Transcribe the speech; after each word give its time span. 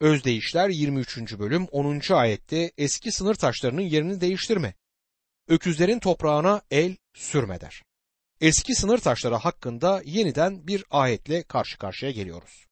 Özdeyişler 0.00 0.68
23. 0.68 1.38
bölüm 1.38 1.64
10. 1.64 2.00
ayette 2.14 2.72
eski 2.78 3.12
sınır 3.12 3.34
taşlarının 3.34 3.80
yerini 3.80 4.20
değiştirme. 4.20 4.74
Öküzlerin 5.48 5.98
toprağına 5.98 6.62
el 6.70 6.96
sürme 7.14 7.60
der. 7.60 7.82
Eski 8.40 8.74
sınır 8.74 8.98
taşları 8.98 9.34
hakkında 9.34 10.02
yeniden 10.04 10.66
bir 10.66 10.84
ayetle 10.90 11.42
karşı 11.42 11.78
karşıya 11.78 12.10
geliyoruz. 12.10 12.66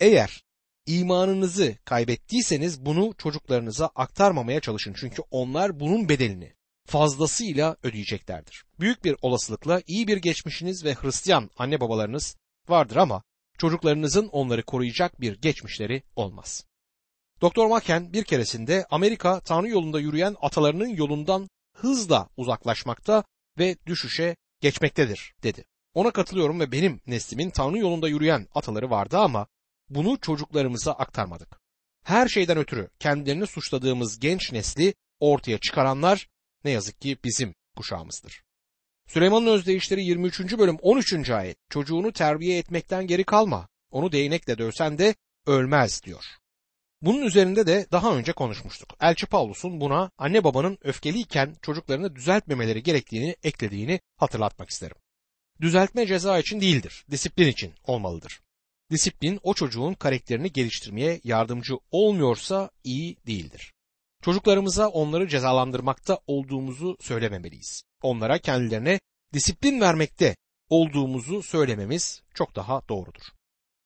Eğer 0.00 0.44
imanınızı 0.86 1.76
kaybettiyseniz 1.84 2.86
bunu 2.86 3.14
çocuklarınıza 3.18 3.90
aktarmamaya 3.94 4.60
çalışın 4.60 4.94
çünkü 5.00 5.22
onlar 5.30 5.80
bunun 5.80 6.08
bedelini 6.08 6.54
fazlasıyla 6.86 7.76
ödeyeceklerdir. 7.82 8.64
Büyük 8.80 9.04
bir 9.04 9.16
olasılıkla 9.22 9.82
iyi 9.86 10.08
bir 10.08 10.16
geçmişiniz 10.16 10.84
ve 10.84 10.94
Hristiyan 10.94 11.50
anne 11.56 11.80
babalarınız 11.80 12.36
vardır 12.68 12.96
ama 12.96 13.22
çocuklarınızın 13.58 14.28
onları 14.28 14.62
koruyacak 14.62 15.20
bir 15.20 15.40
geçmişleri 15.40 16.02
olmaz. 16.16 16.64
Doktor 17.40 17.66
Maken 17.66 18.12
bir 18.12 18.24
keresinde 18.24 18.86
Amerika 18.90 19.40
Tanrı 19.40 19.68
yolunda 19.68 20.00
yürüyen 20.00 20.36
atalarının 20.40 20.88
yolundan 20.88 21.48
hızla 21.74 22.28
uzaklaşmakta 22.36 23.24
ve 23.58 23.76
düşüşe 23.86 24.36
geçmektedir 24.60 25.34
dedi. 25.42 25.64
Ona 25.94 26.10
katılıyorum 26.10 26.60
ve 26.60 26.72
benim 26.72 27.00
neslimin 27.06 27.50
Tanrı 27.50 27.78
yolunda 27.78 28.08
yürüyen 28.08 28.46
ataları 28.54 28.90
vardı 28.90 29.18
ama 29.18 29.46
bunu 29.88 30.20
çocuklarımıza 30.20 30.92
aktarmadık. 30.92 31.60
Her 32.04 32.28
şeyden 32.28 32.58
ötürü 32.58 32.90
kendilerini 32.98 33.46
suçladığımız 33.46 34.18
genç 34.18 34.52
nesli 34.52 34.94
ortaya 35.20 35.58
çıkaranlar 35.58 36.28
ne 36.64 36.70
yazık 36.70 37.00
ki 37.00 37.18
bizim 37.24 37.54
kuşağımızdır. 37.76 38.42
Süleyman'ın 39.08 39.46
özdeyişleri 39.46 40.04
23. 40.04 40.58
bölüm 40.58 40.76
13. 40.82 41.30
ayet 41.30 41.58
çocuğunu 41.70 42.12
terbiye 42.12 42.58
etmekten 42.58 43.06
geri 43.06 43.24
kalma 43.24 43.68
onu 43.90 44.12
değnekle 44.12 44.58
dövsen 44.58 44.98
de 44.98 45.14
ölmez 45.46 46.02
diyor. 46.04 46.24
Bunun 47.02 47.22
üzerinde 47.22 47.66
de 47.66 47.86
daha 47.92 48.16
önce 48.16 48.32
konuşmuştuk. 48.32 48.96
Elçi 49.00 49.26
Pavlus'un 49.26 49.80
buna 49.80 50.10
anne 50.18 50.44
babanın 50.44 50.78
öfkeliyken 50.82 51.56
çocuklarını 51.62 52.16
düzeltmemeleri 52.16 52.82
gerektiğini 52.82 53.36
eklediğini 53.42 54.00
hatırlatmak 54.16 54.70
isterim. 54.70 54.96
Düzeltme 55.60 56.06
ceza 56.06 56.38
için 56.38 56.60
değildir, 56.60 57.04
disiplin 57.10 57.48
için 57.48 57.74
olmalıdır. 57.84 58.40
Disiplin 58.90 59.40
o 59.42 59.54
çocuğun 59.54 59.94
karakterini 59.94 60.52
geliştirmeye 60.52 61.20
yardımcı 61.24 61.74
olmuyorsa 61.90 62.70
iyi 62.84 63.16
değildir. 63.26 63.72
Çocuklarımıza 64.22 64.88
onları 64.88 65.28
cezalandırmakta 65.28 66.18
olduğumuzu 66.26 66.96
söylememeliyiz. 67.00 67.82
Onlara 68.02 68.38
kendilerine 68.38 69.00
disiplin 69.32 69.80
vermekte 69.80 70.36
olduğumuzu 70.68 71.42
söylememiz 71.42 72.22
çok 72.34 72.56
daha 72.56 72.88
doğrudur. 72.88 73.22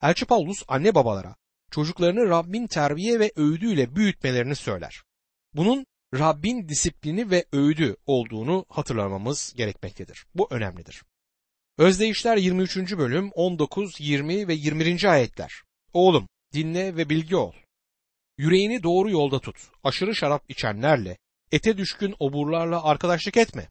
Elçi 0.02 0.26
Paulus 0.26 0.62
anne 0.68 0.94
babalara 0.94 1.36
çocuklarını 1.70 2.28
Rabbin 2.28 2.66
terbiye 2.66 3.20
ve 3.20 3.32
öğüdüyle 3.36 3.96
büyütmelerini 3.96 4.56
söyler. 4.56 5.02
Bunun 5.54 5.86
Rabbin 6.14 6.68
disiplini 6.68 7.30
ve 7.30 7.44
öğüdü 7.52 7.96
olduğunu 8.06 8.66
hatırlamamız 8.68 9.54
gerekmektedir. 9.56 10.26
Bu 10.34 10.48
önemlidir. 10.50 11.02
Özdeyişler 11.78 12.36
23. 12.36 12.76
bölüm 12.76 13.30
19, 13.34 14.00
20 14.00 14.48
ve 14.48 14.54
21. 14.54 15.04
ayetler. 15.04 15.62
Oğlum 15.92 16.28
dinle 16.52 16.96
ve 16.96 17.08
bilgi 17.08 17.36
ol. 17.36 17.52
Yüreğini 18.38 18.82
doğru 18.82 19.10
yolda 19.10 19.40
tut. 19.40 19.56
Aşırı 19.84 20.14
şarap 20.14 20.44
içenlerle, 20.48 21.18
ete 21.52 21.78
düşkün 21.78 22.14
oburlarla 22.18 22.84
arkadaşlık 22.84 23.36
etme. 23.36 23.68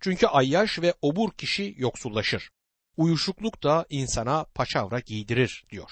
Çünkü 0.00 0.26
ayyaş 0.26 0.78
ve 0.78 0.94
obur 1.02 1.32
kişi 1.32 1.74
yoksullaşır. 1.76 2.50
Uyuşukluk 2.96 3.62
da 3.62 3.86
insana 3.90 4.44
paçavra 4.44 5.00
giydirir 5.00 5.64
diyor. 5.70 5.90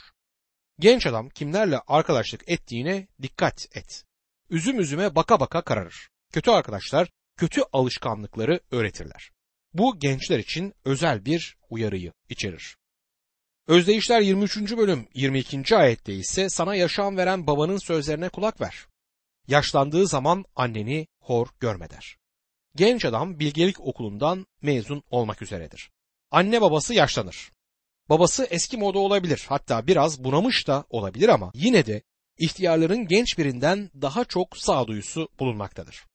Genç 0.78 1.06
adam 1.06 1.28
kimlerle 1.28 1.80
arkadaşlık 1.86 2.48
ettiğine 2.48 3.08
dikkat 3.22 3.76
et. 3.76 4.04
Üzüm 4.50 4.80
üzüme 4.80 5.14
baka 5.14 5.40
baka 5.40 5.62
kararır. 5.62 6.08
Kötü 6.32 6.50
arkadaşlar 6.50 7.08
kötü 7.36 7.62
alışkanlıkları 7.72 8.60
öğretirler. 8.70 9.30
Bu 9.74 9.98
gençler 9.98 10.38
için 10.38 10.74
özel 10.84 11.24
bir 11.24 11.56
uyarıyı 11.70 12.12
içerir. 12.28 12.76
Özdeyişler 13.66 14.20
23. 14.20 14.76
bölüm 14.76 15.08
22. 15.14 15.76
ayette 15.76 16.14
ise 16.14 16.48
sana 16.48 16.74
yaşam 16.74 17.16
veren 17.16 17.46
babanın 17.46 17.78
sözlerine 17.78 18.28
kulak 18.28 18.60
ver. 18.60 18.86
Yaşlandığı 19.48 20.06
zaman 20.06 20.44
anneni 20.56 21.06
hor 21.20 21.46
görme 21.60 21.90
der. 21.90 22.16
Genç 22.76 23.04
adam 23.04 23.38
bilgelik 23.38 23.80
okulundan 23.80 24.46
mezun 24.62 25.02
olmak 25.10 25.42
üzeredir. 25.42 25.90
Anne 26.30 26.60
babası 26.60 26.94
yaşlanır. 26.94 27.52
Babası 28.08 28.46
eski 28.50 28.76
moda 28.76 28.98
olabilir 28.98 29.44
hatta 29.48 29.86
biraz 29.86 30.24
bunamış 30.24 30.68
da 30.68 30.84
olabilir 30.88 31.28
ama 31.28 31.50
yine 31.54 31.86
de 31.86 32.02
ihtiyarların 32.38 33.06
genç 33.06 33.38
birinden 33.38 33.90
daha 34.02 34.24
çok 34.24 34.58
sağduyusu 34.58 35.28
bulunmaktadır. 35.38 36.06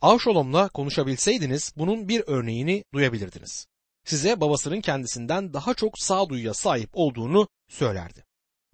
Avşolom'la 0.00 0.68
konuşabilseydiniz 0.68 1.72
bunun 1.76 2.08
bir 2.08 2.22
örneğini 2.26 2.84
duyabilirdiniz. 2.94 3.66
Size 4.06 4.40
babasının 4.40 4.80
kendisinden 4.80 5.52
daha 5.52 5.74
çok 5.74 5.98
sağduyuya 5.98 6.54
sahip 6.54 6.90
olduğunu 6.92 7.48
söylerdi. 7.68 8.24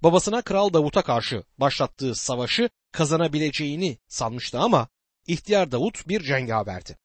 Babasına 0.02 0.42
Kral 0.42 0.72
Davut'a 0.72 1.02
karşı 1.02 1.44
başlattığı 1.58 2.14
savaşı 2.14 2.70
kazanabileceğini 2.92 3.98
sanmıştı 4.08 4.58
ama 4.58 4.88
ihtiyar 5.26 5.72
Davut 5.72 6.08
bir 6.08 6.22
cengaverdi. 6.22 6.98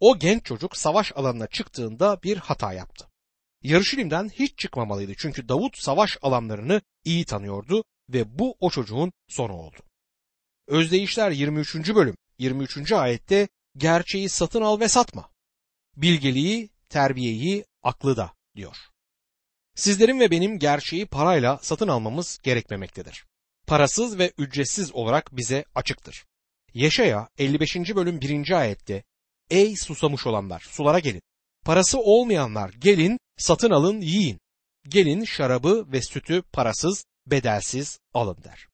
O 0.00 0.18
genç 0.18 0.44
çocuk 0.44 0.76
savaş 0.76 1.12
alanına 1.14 1.46
çıktığında 1.46 2.22
bir 2.22 2.36
hata 2.36 2.72
yaptı. 2.72 3.08
Yarışilim'den 3.62 4.28
hiç 4.28 4.58
çıkmamalıydı 4.58 5.12
çünkü 5.18 5.48
Davut 5.48 5.78
savaş 5.78 6.18
alanlarını 6.22 6.80
iyi 7.04 7.24
tanıyordu 7.24 7.84
ve 8.08 8.38
bu 8.38 8.56
o 8.60 8.70
çocuğun 8.70 9.12
sonu 9.28 9.52
oldu. 9.52 9.76
Özdeyişler 10.66 11.30
23. 11.30 11.94
bölüm 11.94 12.16
23. 12.38 12.92
ayette 12.92 13.48
gerçeği 13.76 14.28
satın 14.28 14.62
al 14.62 14.80
ve 14.80 14.88
satma. 14.88 15.30
Bilgeliği, 15.96 16.71
terbiyeyi, 16.92 17.64
aklı 17.82 18.16
da 18.16 18.32
diyor. 18.56 18.76
Sizlerin 19.74 20.20
ve 20.20 20.30
benim 20.30 20.58
gerçeği 20.58 21.06
parayla 21.06 21.58
satın 21.62 21.88
almamız 21.88 22.38
gerekmemektedir. 22.42 23.24
Parasız 23.66 24.18
ve 24.18 24.32
ücretsiz 24.38 24.94
olarak 24.94 25.36
bize 25.36 25.64
açıktır. 25.74 26.24
Yaşaya 26.74 27.28
55. 27.38 27.76
bölüm 27.76 28.20
1. 28.20 28.50
ayette 28.50 29.02
Ey 29.50 29.76
susamış 29.76 30.26
olanlar 30.26 30.60
sulara 30.60 30.98
gelin. 30.98 31.22
Parası 31.64 31.98
olmayanlar 31.98 32.70
gelin 32.70 33.18
satın 33.36 33.70
alın 33.70 34.00
yiyin. 34.00 34.40
Gelin 34.88 35.24
şarabı 35.24 35.86
ve 35.92 36.02
sütü 36.02 36.42
parasız 36.42 37.04
bedelsiz 37.26 37.98
alın 38.14 38.44
der. 38.44 38.68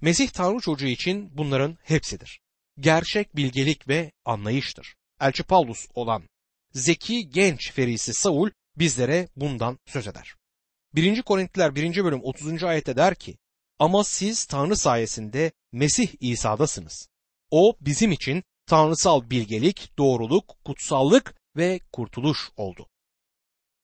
Mesih 0.00 0.28
Tanrı 0.28 0.60
çocuğu 0.60 0.86
için 0.86 1.38
bunların 1.38 1.78
hepsidir. 1.82 2.40
Gerçek 2.78 3.36
bilgelik 3.36 3.88
ve 3.88 4.12
anlayıştır. 4.24 4.94
Elçi 5.20 5.42
Paulus 5.42 5.86
olan 5.94 6.22
zeki 6.72 7.30
genç 7.30 7.72
ferisi 7.72 8.14
Saul 8.14 8.50
bizlere 8.76 9.28
bundan 9.36 9.78
söz 9.86 10.06
eder. 10.06 10.34
1. 10.94 11.22
Korintliler 11.22 11.74
1. 11.74 12.04
bölüm 12.04 12.20
30. 12.22 12.64
ayette 12.64 12.96
der 12.96 13.14
ki 13.14 13.38
ama 13.78 14.04
siz 14.04 14.44
Tanrı 14.44 14.76
sayesinde 14.76 15.52
Mesih 15.72 16.08
İsa'dasınız. 16.20 17.08
O 17.50 17.76
bizim 17.80 18.12
için 18.12 18.42
tanrısal 18.66 19.30
bilgelik, 19.30 19.98
doğruluk, 19.98 20.56
kutsallık 20.64 21.34
ve 21.56 21.80
kurtuluş 21.92 22.50
oldu. 22.56 22.86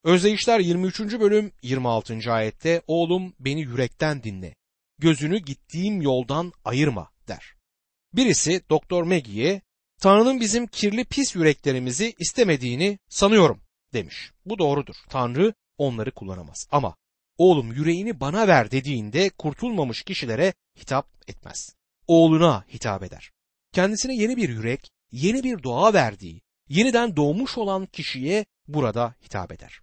Özdeyişler 0.04 0.60
23. 0.60 1.00
bölüm 1.00 1.52
26. 1.62 2.32
ayette 2.32 2.82
oğlum 2.86 3.34
beni 3.40 3.60
yürekten 3.60 4.22
dinle. 4.22 4.54
Gözünü 4.98 5.38
gittiğim 5.38 6.02
yoldan 6.02 6.52
ayırma 6.64 7.10
der. 7.28 7.54
Birisi 8.12 8.62
Doktor 8.70 9.02
Maggie'ye 9.02 9.62
Tanrı'nın 10.00 10.40
bizim 10.40 10.66
kirli 10.66 11.04
pis 11.04 11.34
yüreklerimizi 11.34 12.14
istemediğini 12.18 12.98
sanıyorum 13.08 13.60
demiş. 13.92 14.30
Bu 14.46 14.58
doğrudur. 14.58 14.94
Tanrı 15.08 15.54
onları 15.78 16.10
kullanamaz. 16.10 16.66
Ama 16.70 16.96
oğlum 17.38 17.72
yüreğini 17.72 18.20
bana 18.20 18.48
ver 18.48 18.70
dediğinde 18.70 19.30
kurtulmamış 19.30 20.02
kişilere 20.02 20.54
hitap 20.80 21.08
etmez. 21.28 21.76
Oğluna 22.06 22.64
hitap 22.72 23.02
eder. 23.02 23.30
Kendisine 23.72 24.14
yeni 24.14 24.36
bir 24.36 24.48
yürek, 24.48 24.90
yeni 25.12 25.42
bir 25.42 25.62
doğa 25.62 25.94
verdiği, 25.94 26.40
yeniden 26.68 27.16
doğmuş 27.16 27.58
olan 27.58 27.86
kişiye 27.86 28.46
burada 28.68 29.14
hitap 29.24 29.52
eder. 29.52 29.80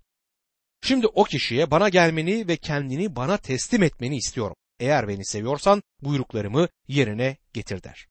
Şimdi 0.81 1.07
o 1.07 1.23
kişiye 1.23 1.71
bana 1.71 1.89
gelmeni 1.89 2.47
ve 2.47 2.57
kendini 2.57 3.15
bana 3.15 3.37
teslim 3.37 3.83
etmeni 3.83 4.17
istiyorum. 4.17 4.55
Eğer 4.79 5.07
beni 5.07 5.25
seviyorsan 5.25 5.83
buyruklarımı 6.01 6.67
yerine 6.87 7.37
getir 7.53 7.83
der. 7.83 8.07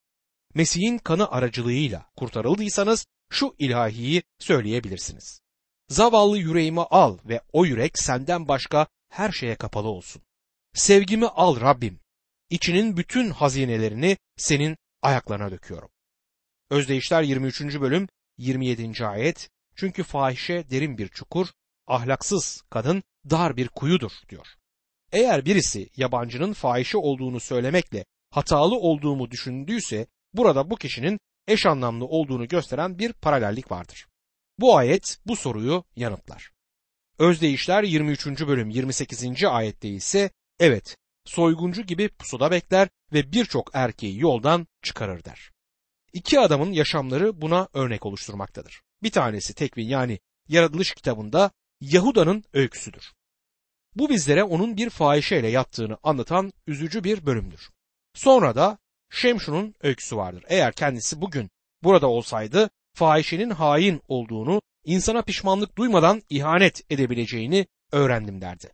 Mesih'in 0.55 0.99
kanı 0.99 1.31
aracılığıyla 1.31 2.07
kurtarıldıysanız 2.17 3.07
şu 3.31 3.55
ilahiyi 3.59 4.23
söyleyebilirsiniz. 4.39 5.41
Zavallı 5.89 6.39
yüreğimi 6.39 6.81
al 6.81 7.19
ve 7.25 7.41
o 7.53 7.65
yürek 7.65 7.99
senden 7.99 8.49
başka 8.49 8.87
her 9.09 9.33
şeye 9.33 9.57
kapalı 9.57 9.89
olsun. 9.89 10.23
Sevgimi 10.75 11.27
al 11.27 11.61
Rabbim. 11.61 12.01
İçinin 12.51 12.97
bütün 12.97 13.31
hazinelerini 13.31 14.17
senin 14.37 14.77
ayaklarına 15.03 15.51
döküyorum. 15.51 15.91
Özdeyişler 16.71 17.23
23. 17.23 17.61
bölüm 17.61 18.09
27. 18.39 19.07
ayet 19.07 19.51
çünkü 19.77 20.03
fahişe 20.03 20.71
derin 20.71 20.99
bir 20.99 21.09
çukur, 21.09 21.47
ahlaksız 21.87 22.63
kadın 22.71 23.03
dar 23.31 23.57
bir 23.57 23.69
kuyudur 23.69 24.13
diyor. 24.29 24.47
Eğer 25.13 25.45
birisi 25.45 25.91
yabancının 25.97 26.53
fahişe 26.53 26.99
olduğunu 26.99 27.41
söylemekle 27.41 28.05
hatalı 28.31 28.77
olduğumu 28.77 29.31
düşündüyse 29.31 30.07
burada 30.35 30.71
bu 30.71 30.77
kişinin 30.77 31.21
eş 31.49 31.67
anlamlı 31.67 32.05
olduğunu 32.05 32.49
gösteren 32.49 32.99
bir 32.99 33.13
paralellik 33.13 33.71
vardır. 33.71 34.07
Bu 34.59 34.77
ayet 34.77 35.19
bu 35.27 35.37
soruyu 35.37 35.85
yanıtlar. 35.97 36.53
Özdeyişler 37.19 37.83
23. 37.83 38.27
bölüm 38.27 38.71
28. 38.71 39.45
ayette 39.45 39.89
ise 39.89 40.31
evet 40.61 40.97
soyguncu 41.25 41.83
gibi 41.83 42.09
pusuda 42.09 42.51
bekler 42.51 42.89
ve 43.13 43.33
birçok 43.33 43.71
erkeği 43.75 44.21
yoldan 44.21 44.67
çıkarır 44.83 45.25
der. 45.25 45.51
İki 46.13 46.41
adamın 46.41 46.73
yaşamları 46.73 47.41
buna 47.41 47.69
örnek 47.73 48.07
oluşturmaktadır. 48.07 48.83
Bir 49.03 49.11
tanesi 49.11 49.55
Tekvin 49.55 49.89
yani 49.89 50.19
Yaratılış 50.49 50.95
kitabında 50.95 51.51
Yahuda'nın 51.81 52.45
öyküsüdür. 52.53 53.13
Bu 53.95 54.09
bizlere 54.09 54.45
onun 54.45 54.77
bir 54.77 54.91
fahişeyle 54.91 55.49
yattığını 55.49 55.99
anlatan 56.03 56.53
üzücü 56.67 57.05
bir 57.05 57.27
bölümdür. 57.27 57.71
Sonra 58.15 58.55
da 58.55 58.79
Şemşun'un 59.13 59.75
öyküsü 59.83 60.17
vardır. 60.17 60.45
Eğer 60.49 60.73
kendisi 60.73 61.21
bugün 61.21 61.51
burada 61.83 62.09
olsaydı 62.09 62.71
fahişenin 62.95 63.51
hain 63.51 64.01
olduğunu, 64.09 64.63
insana 64.85 65.23
pişmanlık 65.23 65.79
duymadan 65.79 66.23
ihanet 66.31 66.83
edebileceğini 66.91 67.67
öğrendim 67.93 68.41
derdi. 68.41 68.73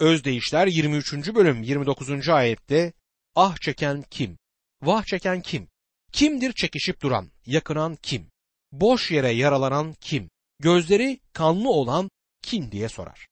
Özdeyişler 0.00 0.66
23. 0.66 1.34
bölüm 1.34 1.62
29. 1.62 2.28
ayette 2.28 2.92
ah 3.34 3.56
çeken 3.56 4.04
kim? 4.10 4.38
Vah 4.82 5.04
çeken 5.04 5.40
kim? 5.40 5.68
Kimdir 6.12 6.52
çekişip 6.52 7.00
duran, 7.00 7.30
yakınan 7.46 7.96
kim? 8.02 8.26
Boş 8.72 9.10
yere 9.10 9.30
yaralanan 9.30 9.94
kim? 10.00 10.30
Gözleri 10.60 11.20
kanlı 11.32 11.70
olan 11.70 12.10
kim 12.42 12.72
diye 12.72 12.88
sorar. 12.88 13.26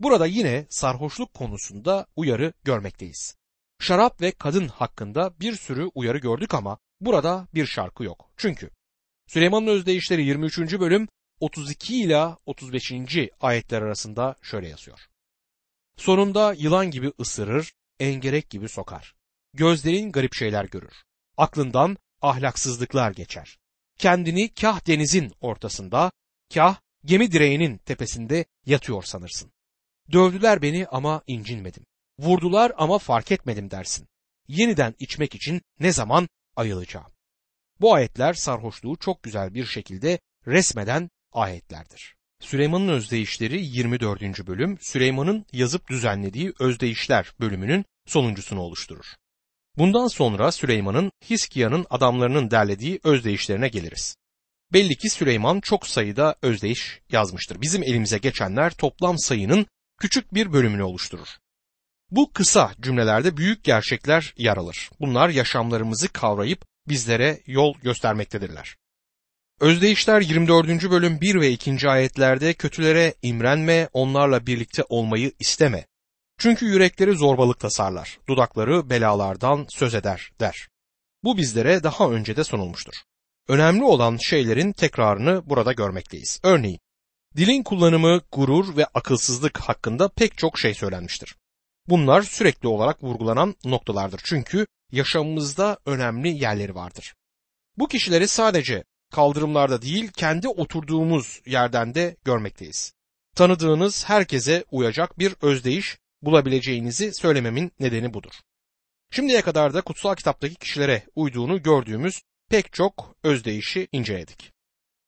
Burada 0.00 0.26
yine 0.26 0.66
sarhoşluk 0.70 1.34
konusunda 1.34 2.06
uyarı 2.16 2.52
görmekteyiz. 2.64 3.41
Şarap 3.82 4.20
ve 4.20 4.32
kadın 4.32 4.68
hakkında 4.68 5.40
bir 5.40 5.56
sürü 5.56 5.90
uyarı 5.94 6.18
gördük 6.18 6.54
ama 6.54 6.78
burada 7.00 7.48
bir 7.54 7.66
şarkı 7.66 8.04
yok. 8.04 8.30
Çünkü 8.36 8.70
Süleyman'ın 9.26 9.66
özdeyişleri 9.66 10.24
23. 10.24 10.58
bölüm 10.58 11.08
32 11.40 12.02
ila 12.02 12.38
35. 12.46 12.92
ayetler 13.40 13.82
arasında 13.82 14.36
şöyle 14.42 14.68
yazıyor. 14.68 15.00
Sonunda 15.96 16.54
yılan 16.58 16.90
gibi 16.90 17.12
ısırır, 17.20 17.72
engerek 18.00 18.50
gibi 18.50 18.68
sokar. 18.68 19.14
Gözlerin 19.54 20.12
garip 20.12 20.34
şeyler 20.34 20.64
görür. 20.64 20.94
Aklından 21.36 21.96
ahlaksızlıklar 22.20 23.10
geçer. 23.10 23.58
Kendini 23.98 24.54
kah 24.54 24.86
denizin 24.86 25.32
ortasında, 25.40 26.12
kah 26.54 26.80
gemi 27.04 27.32
direğinin 27.32 27.78
tepesinde 27.78 28.44
yatıyor 28.66 29.02
sanırsın. 29.02 29.52
Dövdüler 30.12 30.62
beni 30.62 30.86
ama 30.86 31.22
incinmedim. 31.26 31.84
Vurdular 32.18 32.72
ama 32.76 32.98
fark 32.98 33.32
etmedim 33.32 33.70
dersin. 33.70 34.08
Yeniden 34.48 34.94
içmek 34.98 35.34
için 35.34 35.62
ne 35.80 35.92
zaman 35.92 36.28
ayılacağım? 36.56 37.12
Bu 37.80 37.94
ayetler 37.94 38.34
sarhoşluğu 38.34 38.96
çok 38.96 39.22
güzel 39.22 39.54
bir 39.54 39.66
şekilde 39.66 40.18
resmeden 40.46 41.10
ayetlerdir. 41.32 42.16
Süleyman'ın 42.40 42.88
özdeyişleri 42.88 43.64
24. 43.64 44.46
bölüm 44.46 44.78
Süleyman'ın 44.80 45.46
yazıp 45.52 45.90
düzenlediği 45.90 46.52
özdeyişler 46.58 47.32
bölümünün 47.40 47.84
sonuncusunu 48.06 48.60
oluşturur. 48.60 49.06
Bundan 49.76 50.06
sonra 50.06 50.52
Süleyman'ın 50.52 51.12
Hiskia'nın 51.30 51.86
adamlarının 51.90 52.50
derlediği 52.50 53.00
özdeyişlerine 53.04 53.68
geliriz. 53.68 54.16
Belli 54.72 54.96
ki 54.96 55.10
Süleyman 55.10 55.60
çok 55.60 55.86
sayıda 55.86 56.36
özdeyiş 56.42 57.00
yazmıştır. 57.12 57.60
Bizim 57.60 57.82
elimize 57.82 58.18
geçenler 58.18 58.72
toplam 58.72 59.18
sayının 59.18 59.66
küçük 59.98 60.34
bir 60.34 60.52
bölümünü 60.52 60.82
oluşturur. 60.82 61.28
Bu 62.12 62.32
kısa 62.32 62.72
cümlelerde 62.80 63.36
büyük 63.36 63.64
gerçekler 63.64 64.34
yer 64.36 64.56
alır. 64.56 64.90
Bunlar 65.00 65.28
yaşamlarımızı 65.28 66.08
kavrayıp 66.08 66.64
bizlere 66.88 67.40
yol 67.46 67.74
göstermektedirler. 67.82 68.76
Özdeyişler 69.60 70.20
24. 70.20 70.90
bölüm 70.90 71.20
1 71.20 71.40
ve 71.40 71.50
2. 71.50 71.88
ayetlerde 71.88 72.54
kötülere 72.54 73.14
imrenme, 73.22 73.88
onlarla 73.92 74.46
birlikte 74.46 74.84
olmayı 74.88 75.32
isteme. 75.38 75.86
Çünkü 76.38 76.66
yürekleri 76.66 77.16
zorbalık 77.16 77.60
tasarlar, 77.60 78.18
dudakları 78.28 78.90
belalardan 78.90 79.66
söz 79.68 79.94
eder 79.94 80.30
der. 80.40 80.68
Bu 81.24 81.36
bizlere 81.36 81.82
daha 81.82 82.10
önce 82.10 82.36
de 82.36 82.44
sunulmuştur. 82.44 82.94
Önemli 83.48 83.84
olan 83.84 84.16
şeylerin 84.16 84.72
tekrarını 84.72 85.42
burada 85.46 85.72
görmekteyiz. 85.72 86.40
Örneğin, 86.42 86.80
dilin 87.36 87.62
kullanımı, 87.62 88.20
gurur 88.32 88.76
ve 88.76 88.86
akılsızlık 88.94 89.58
hakkında 89.58 90.08
pek 90.08 90.38
çok 90.38 90.58
şey 90.58 90.74
söylenmiştir. 90.74 91.36
Bunlar 91.88 92.22
sürekli 92.22 92.68
olarak 92.68 93.02
vurgulanan 93.02 93.54
noktalardır 93.64 94.20
çünkü 94.24 94.66
yaşamımızda 94.92 95.78
önemli 95.86 96.28
yerleri 96.28 96.74
vardır. 96.74 97.14
Bu 97.76 97.88
kişileri 97.88 98.28
sadece 98.28 98.84
kaldırımlarda 99.12 99.82
değil 99.82 100.10
kendi 100.16 100.48
oturduğumuz 100.48 101.40
yerden 101.46 101.94
de 101.94 102.16
görmekteyiz. 102.24 102.92
Tanıdığınız 103.36 104.08
herkese 104.08 104.64
uyacak 104.70 105.18
bir 105.18 105.34
özdeyiş 105.42 105.98
bulabileceğinizi 106.22 107.14
söylememin 107.14 107.72
nedeni 107.80 108.14
budur. 108.14 108.32
Şimdiye 109.10 109.42
kadar 109.42 109.74
da 109.74 109.80
kutsal 109.80 110.14
kitaptaki 110.14 110.54
kişilere 110.54 111.02
uyduğunu 111.14 111.62
gördüğümüz 111.62 112.22
pek 112.50 112.72
çok 112.72 113.16
özdeyişi 113.22 113.88
inceledik. 113.92 114.52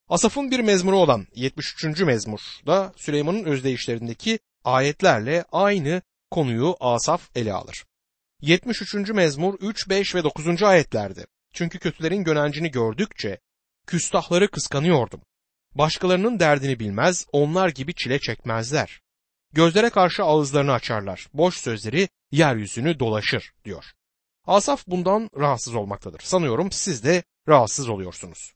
Asaf'ın 0.09 0.51
bir 0.51 0.59
mezmuru 0.59 0.97
olan 0.97 1.27
73. 1.35 1.99
mezmur 1.99 2.39
da 2.67 2.93
Süleyman'ın 2.95 3.43
özdeyişlerindeki 3.43 4.39
ayetlerle 4.63 5.45
aynı 5.51 6.01
konuyu 6.35 6.75
Asaf 6.79 7.29
ele 7.35 7.53
alır. 7.53 7.85
73. 8.41 8.93
mezmur 9.09 9.53
3, 9.59 9.89
5 9.89 10.15
ve 10.15 10.23
9. 10.23 10.63
ayetlerde. 10.63 11.25
Çünkü 11.53 11.79
kötülerin 11.79 12.23
gönencini 12.23 12.71
gördükçe 12.71 13.39
küstahları 13.87 14.51
kıskanıyordum. 14.51 15.21
Başkalarının 15.75 16.39
derdini 16.39 16.79
bilmez, 16.79 17.25
onlar 17.31 17.69
gibi 17.69 17.93
çile 17.95 18.19
çekmezler. 18.19 19.01
Gözlere 19.53 19.89
karşı 19.89 20.23
ağızlarını 20.23 20.71
açarlar, 20.71 21.27
boş 21.33 21.57
sözleri 21.57 22.09
yeryüzünü 22.31 22.99
dolaşır 22.99 23.53
diyor. 23.65 23.85
Asaf 24.45 24.87
bundan 24.87 25.29
rahatsız 25.37 25.75
olmaktadır. 25.75 26.19
Sanıyorum 26.19 26.71
siz 26.71 27.03
de 27.03 27.23
rahatsız 27.47 27.89
oluyorsunuz. 27.89 28.53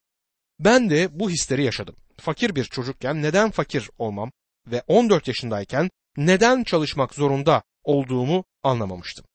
Ben 0.60 0.90
de 0.90 1.20
bu 1.20 1.30
hisleri 1.30 1.64
yaşadım. 1.64 1.96
Fakir 2.18 2.56
bir 2.56 2.64
çocukken 2.64 3.22
neden 3.22 3.52
fakir 3.52 3.90
olmam 3.98 4.32
ve 4.68 4.84
14 4.88 5.28
yaşındayken 5.28 5.90
neden 6.18 6.64
çalışmak 6.64 7.14
zorunda 7.14 7.64
olduğumu 7.84 8.44
anlamamıştım. 8.64 9.26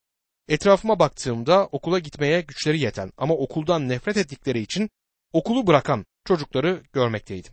Etrafıma 0.49 0.99
baktığımda 0.99 1.67
okula 1.67 1.99
gitmeye 1.99 2.41
güçleri 2.41 2.81
yeten 2.81 3.13
ama 3.17 3.35
okuldan 3.35 3.89
nefret 3.89 4.17
ettikleri 4.17 4.61
için 4.61 4.91
okulu 5.33 5.67
bırakan 5.67 6.07
çocukları 6.25 6.83
görmekteydim. 6.93 7.53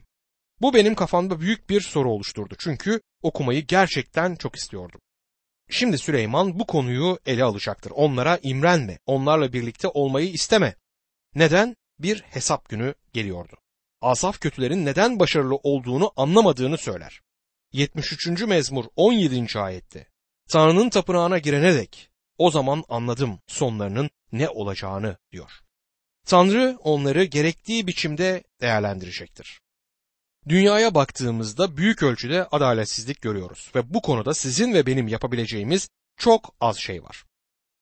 Bu 0.62 0.74
benim 0.74 0.96
kafamda 0.96 1.39
büyük 1.39 1.70
bir 1.70 1.82
soru 1.82 2.12
oluşturdu 2.12 2.56
çünkü 2.60 3.01
okumayı 3.22 3.65
gerçekten 3.68 4.36
çok 4.36 4.56
istiyordum. 4.56 5.01
Şimdi 5.70 5.98
Süleyman 5.98 6.60
bu 6.60 6.65
konuyu 6.68 7.20
ele 7.25 7.44
alacaktır. 7.44 7.92
Onlara 7.96 8.39
imrenme, 8.44 9.00
onlarla 9.06 9.54
birlikte 9.54 9.88
olmayı 9.88 10.30
isteme. 10.32 10.75
Neden? 11.36 11.75
Bir 12.00 12.22
hesap 12.22 12.70
günü 12.70 12.96
geliyordu. 13.13 13.58
Asaf 14.01 14.39
kötülerin 14.39 14.86
neden 14.86 15.20
başarılı 15.20 15.56
olduğunu 15.56 16.12
anlamadığını 16.15 16.77
söyler. 16.77 17.22
73. 17.74 18.27
mezmur 18.27 18.86
17. 18.96 19.60
ayette. 19.60 20.11
Tanrı'nın 20.51 20.89
tapınağına 20.89 21.38
girene 21.38 21.75
dek 21.75 22.10
o 22.38 22.51
zaman 22.51 22.84
anladım 22.89 23.39
sonlarının 23.48 24.10
ne 24.31 24.50
olacağını 24.50 25.17
diyor. 25.31 25.51
Tanrı 26.25 26.77
onları 26.84 27.24
gerektiği 27.24 27.88
biçimde 27.88 28.43
değerlendirecektir. 28.62 29.62
Dünyaya 30.50 30.96
baktığımızda 30.96 31.77
büyük 31.77 32.03
ölçüde 32.03 32.48
adaletsizlik 32.51 33.22
görüyoruz 33.22 33.72
ve 33.75 33.93
bu 33.93 34.01
konuda 34.01 34.34
sizin 34.34 34.74
ve 34.74 34.86
benim 34.86 35.08
yapabileceğimiz 35.08 35.89
çok 36.17 36.55
az 36.60 36.77
şey 36.77 37.03
var. 37.03 37.24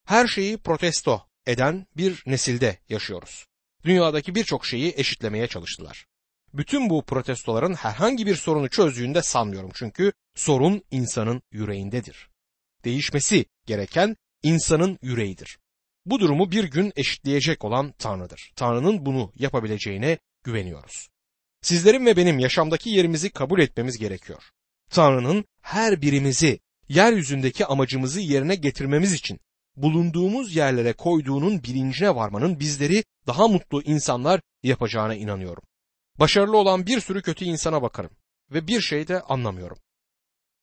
Her 0.06 0.28
şeyi 0.28 0.58
protesto 0.58 1.22
eden 1.48 1.88
bir 1.98 2.24
nesilde 2.26 2.80
yaşıyoruz. 2.90 3.46
Dünyadaki 3.84 4.36
birçok 4.36 4.66
şeyi 4.66 4.94
eşitlemeye 4.98 5.48
çalıştılar. 5.48 6.06
Bütün 6.54 6.90
bu 6.90 7.06
protestoların 7.06 7.74
herhangi 7.74 8.26
bir 8.26 8.36
sorunu 8.36 8.70
çözdüğünde 8.70 9.18
de 9.18 9.24
sanmıyorum 9.24 9.72
çünkü 9.74 10.14
sorun 10.36 10.84
insanın 10.92 11.42
yüreğindedir. 11.52 12.30
Değişmesi 12.86 13.46
gereken 13.66 14.16
insanın 14.44 15.00
yüreğidir. 15.02 15.60
Bu 16.06 16.20
durumu 16.20 16.52
bir 16.52 16.64
gün 16.64 16.94
eşitleyecek 16.96 17.66
olan 17.66 17.94
Tanrı'dır. 17.98 18.52
Tanrı'nın 18.56 19.06
bunu 19.06 19.34
yapabileceğine 19.36 20.18
güveniyoruz. 20.44 21.10
Sizlerin 21.62 22.06
ve 22.06 22.18
benim 22.18 22.40
yaşamdaki 22.40 22.90
yerimizi 22.90 23.30
kabul 23.30 23.60
etmemiz 23.60 23.98
gerekiyor. 23.98 24.44
Tanrı'nın 24.90 25.46
her 25.62 26.02
birimizi 26.02 26.60
yeryüzündeki 26.90 27.66
amacımızı 27.66 28.22
yerine 28.22 28.56
getirmemiz 28.56 29.14
için 29.14 29.40
bulunduğumuz 29.76 30.56
yerlere 30.56 30.94
koyduğunun 30.94 31.64
bilincine 31.64 32.16
varmanın 32.16 32.60
bizleri 32.60 33.04
daha 33.28 33.48
mutlu 33.48 33.82
insanlar 33.82 34.42
yapacağına 34.64 35.16
inanıyorum. 35.16 35.64
Başarılı 36.20 36.58
olan 36.58 36.86
bir 36.86 37.00
sürü 37.00 37.22
kötü 37.22 37.46
insana 37.46 37.82
bakarım 37.82 38.12
ve 38.52 38.68
bir 38.68 38.82
şey 38.82 39.08
de 39.08 39.22
anlamıyorum. 39.22 39.78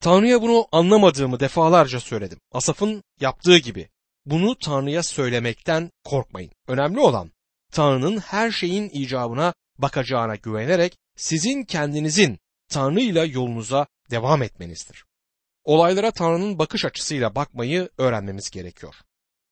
Tanrı'ya 0.00 0.42
bunu 0.42 0.68
anlamadığımı 0.72 1.40
defalarca 1.40 2.00
söyledim. 2.00 2.40
Asaf'ın 2.52 3.02
yaptığı 3.20 3.58
gibi 3.58 3.88
bunu 4.26 4.58
Tanrı'ya 4.58 5.02
söylemekten 5.02 5.90
korkmayın. 6.04 6.50
Önemli 6.68 7.00
olan 7.00 7.32
Tanrı'nın 7.72 8.18
her 8.18 8.50
şeyin 8.50 8.90
icabına 8.92 9.54
bakacağına 9.78 10.36
güvenerek 10.36 10.96
sizin 11.16 11.64
kendinizin 11.64 12.38
Tanrı 12.68 13.00
ile 13.00 13.20
yolunuza 13.20 13.86
devam 14.10 14.42
etmenizdir. 14.42 15.04
Olaylara 15.64 16.10
Tanrı'nın 16.10 16.58
bakış 16.58 16.84
açısıyla 16.84 17.34
bakmayı 17.34 17.90
öğrenmemiz 17.98 18.50
gerekiyor. 18.50 18.94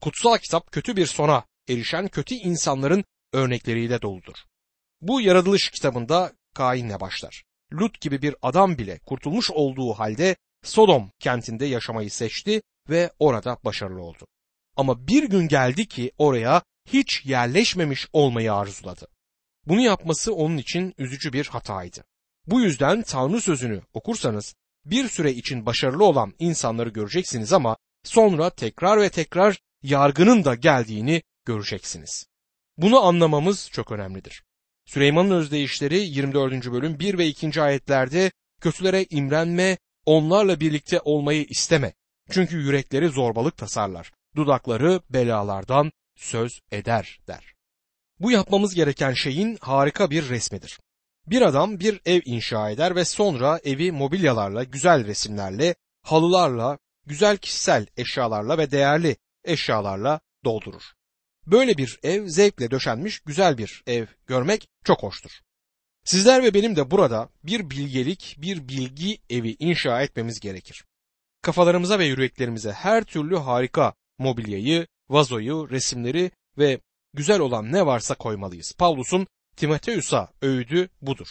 Kutsal 0.00 0.38
kitap 0.38 0.72
kötü 0.72 0.96
bir 0.96 1.06
sona 1.06 1.44
erişen 1.68 2.08
kötü 2.08 2.34
insanların 2.34 3.04
örnekleriyle 3.32 4.02
doludur. 4.02 4.36
Bu 5.00 5.20
yaratılış 5.20 5.70
kitabında 5.70 6.32
Kain'le 6.54 7.00
başlar. 7.00 7.44
Lut 7.75 8.00
gibi 8.00 8.23
bir 8.23 8.37
adam 8.43 8.78
bile 8.78 8.99
kurtulmuş 8.99 9.50
olduğu 9.50 9.93
halde 9.93 10.37
Sodom 10.64 11.11
kentinde 11.19 11.66
yaşamayı 11.66 12.11
seçti 12.11 12.62
ve 12.88 13.11
orada 13.19 13.59
başarılı 13.64 14.02
oldu. 14.02 14.26
Ama 14.76 15.09
bir 15.09 15.23
gün 15.23 15.49
geldi 15.49 15.87
ki 15.87 16.12
oraya 16.19 16.62
hiç 16.88 17.26
yerleşmemiş 17.26 18.09
olmayı 18.12 18.54
arzuladı. 18.54 19.07
Bunu 19.66 19.81
yapması 19.81 20.35
onun 20.35 20.57
için 20.57 20.95
üzücü 20.99 21.33
bir 21.33 21.47
hataydı. 21.47 22.04
Bu 22.47 22.61
yüzden 22.61 23.02
Tanrı 23.02 23.40
sözünü 23.40 23.83
okursanız 23.93 24.54
bir 24.85 25.09
süre 25.09 25.33
için 25.33 25.66
başarılı 25.66 26.04
olan 26.04 26.35
insanları 26.38 26.88
göreceksiniz 26.88 27.52
ama 27.52 27.76
sonra 28.04 28.50
tekrar 28.50 29.00
ve 29.00 29.09
tekrar 29.09 29.59
yargının 29.83 30.45
da 30.45 30.54
geldiğini 30.54 31.23
göreceksiniz. 31.45 32.26
Bunu 32.76 33.00
anlamamız 33.00 33.71
çok 33.73 33.93
önemlidir. 33.93 34.45
Süleyman'ın 34.87 35.31
özdeyişleri 35.31 35.99
24. 35.99 36.73
bölüm 36.73 36.99
1 36.99 37.19
ve 37.19 37.26
2. 37.26 37.62
ayetlerde 37.62 38.33
kötülere 38.61 39.07
imrenme, 39.11 39.79
onlarla 40.07 40.61
birlikte 40.61 41.00
olmayı 41.00 41.47
isteme. 41.49 41.93
Çünkü 42.31 42.57
yürekleri 42.57 43.09
zorbalık 43.09 43.57
tasarlar, 43.57 44.12
dudakları 44.37 45.00
belalardan 45.11 45.93
söz 46.17 46.61
eder 46.71 47.21
der. 47.29 47.55
Bu 48.21 48.31
yapmamız 48.31 48.75
gereken 48.75 49.12
şeyin 49.12 49.59
harika 49.61 50.11
bir 50.11 50.29
resmidir. 50.29 50.81
Bir 51.26 51.43
adam 51.43 51.81
bir 51.81 52.00
ev 52.07 52.21
inşa 52.25 52.71
eder 52.71 52.97
ve 52.97 53.05
sonra 53.05 53.61
evi 53.64 53.93
mobilyalarla, 53.93 54.64
güzel 54.64 55.07
resimlerle, 55.07 55.75
halılarla, 56.03 56.79
güzel 57.07 57.37
kişisel 57.37 57.87
eşyalarla 57.97 58.59
ve 58.59 58.71
değerli 58.71 59.17
eşyalarla 59.45 60.21
doldurur. 60.45 60.83
Böyle 61.46 61.76
bir 61.76 61.98
ev 62.02 62.26
zevkle 62.26 62.70
döşenmiş 62.70 63.20
güzel 63.20 63.58
bir 63.58 63.82
ev 63.86 64.06
görmek 64.26 64.68
çok 64.84 65.02
hoştur. 65.02 65.30
Sizler 66.04 66.42
ve 66.42 66.54
benim 66.54 66.76
de 66.76 66.90
burada 66.90 67.28
bir 67.44 67.70
bilgelik, 67.70 68.36
bir 68.38 68.68
bilgi 68.68 69.18
evi 69.30 69.56
inşa 69.58 70.02
etmemiz 70.02 70.40
gerekir. 70.40 70.84
Kafalarımıza 71.42 71.98
ve 71.98 72.06
yüreklerimize 72.06 72.72
her 72.72 73.04
türlü 73.04 73.36
harika 73.36 73.94
mobilyayı, 74.18 74.86
vazoyu, 75.08 75.70
resimleri 75.70 76.30
ve 76.58 76.80
güzel 77.14 77.40
olan 77.40 77.72
ne 77.72 77.86
varsa 77.86 78.14
koymalıyız. 78.14 78.72
Pavlus'un 78.78 79.26
Timoteus'a 79.56 80.28
öğüdü 80.42 80.88
budur. 81.02 81.28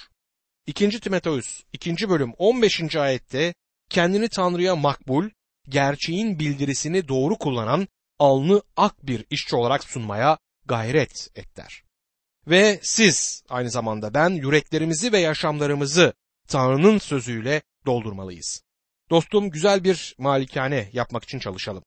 2. 0.68 1.00
Timoteus 1.00 1.64
2. 1.74 2.10
bölüm 2.10 2.34
15. 2.38 2.96
ayette 2.96 3.54
kendini 3.90 4.30
Tanrı'ya 4.30 4.76
makbul, 4.76 5.30
gerçeğin 5.70 6.40
bildirisini 6.40 7.08
doğru 7.08 7.38
kullanan 7.38 7.88
alnı 8.24 8.62
ak 8.78 9.08
bir 9.08 9.26
işçi 9.30 9.56
olarak 9.56 9.84
sunmaya 9.84 10.38
gayret 10.66 11.30
et 11.36 11.58
der. 11.58 11.84
Ve 12.48 12.80
siz 12.84 13.44
aynı 13.50 13.70
zamanda 13.70 14.14
ben 14.14 14.30
yüreklerimizi 14.30 15.12
ve 15.12 15.20
yaşamlarımızı 15.20 16.14
Tanrı'nın 16.48 16.98
sözüyle 16.98 17.62
doldurmalıyız. 17.86 18.64
Dostum 19.10 19.50
güzel 19.50 19.84
bir 19.84 20.16
malikane 20.18 20.90
yapmak 20.94 21.24
için 21.24 21.40
çalışalım. 21.40 21.84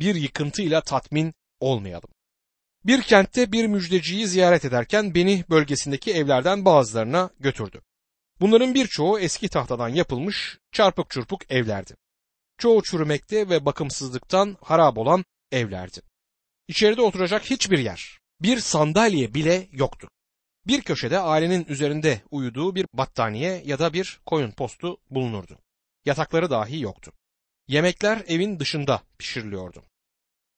Bir 0.00 0.14
yıkıntıyla 0.14 0.80
tatmin 0.80 1.34
olmayalım. 1.60 2.10
Bir 2.84 3.02
kentte 3.02 3.52
bir 3.52 3.66
müjdeciyi 3.66 4.26
ziyaret 4.26 4.64
ederken 4.64 5.14
beni 5.14 5.44
bölgesindeki 5.50 6.12
evlerden 6.12 6.64
bazılarına 6.64 7.30
götürdü. 7.40 7.80
Bunların 8.40 8.74
birçoğu 8.74 9.20
eski 9.20 9.48
tahtadan 9.48 9.88
yapılmış 9.88 10.58
çarpık 10.72 11.10
çurpuk 11.10 11.52
evlerdi. 11.52 11.96
Çoğu 12.58 12.82
çürümekte 12.82 13.48
ve 13.48 13.64
bakımsızlıktan 13.64 14.56
harap 14.60 14.98
olan 14.98 15.24
evlerdi. 15.52 16.00
İçeride 16.68 17.02
oturacak 17.02 17.50
hiçbir 17.50 17.78
yer, 17.78 18.18
bir 18.42 18.58
sandalye 18.58 19.34
bile 19.34 19.68
yoktu. 19.72 20.08
Bir 20.66 20.82
köşede 20.82 21.18
ailenin 21.18 21.66
üzerinde 21.68 22.22
uyuduğu 22.30 22.74
bir 22.74 22.86
battaniye 22.92 23.62
ya 23.64 23.78
da 23.78 23.92
bir 23.92 24.20
koyun 24.26 24.50
postu 24.50 25.00
bulunurdu. 25.10 25.58
Yatakları 26.04 26.50
dahi 26.50 26.80
yoktu. 26.80 27.12
Yemekler 27.68 28.22
evin 28.26 28.58
dışında 28.58 29.02
pişiriliyordu. 29.18 29.84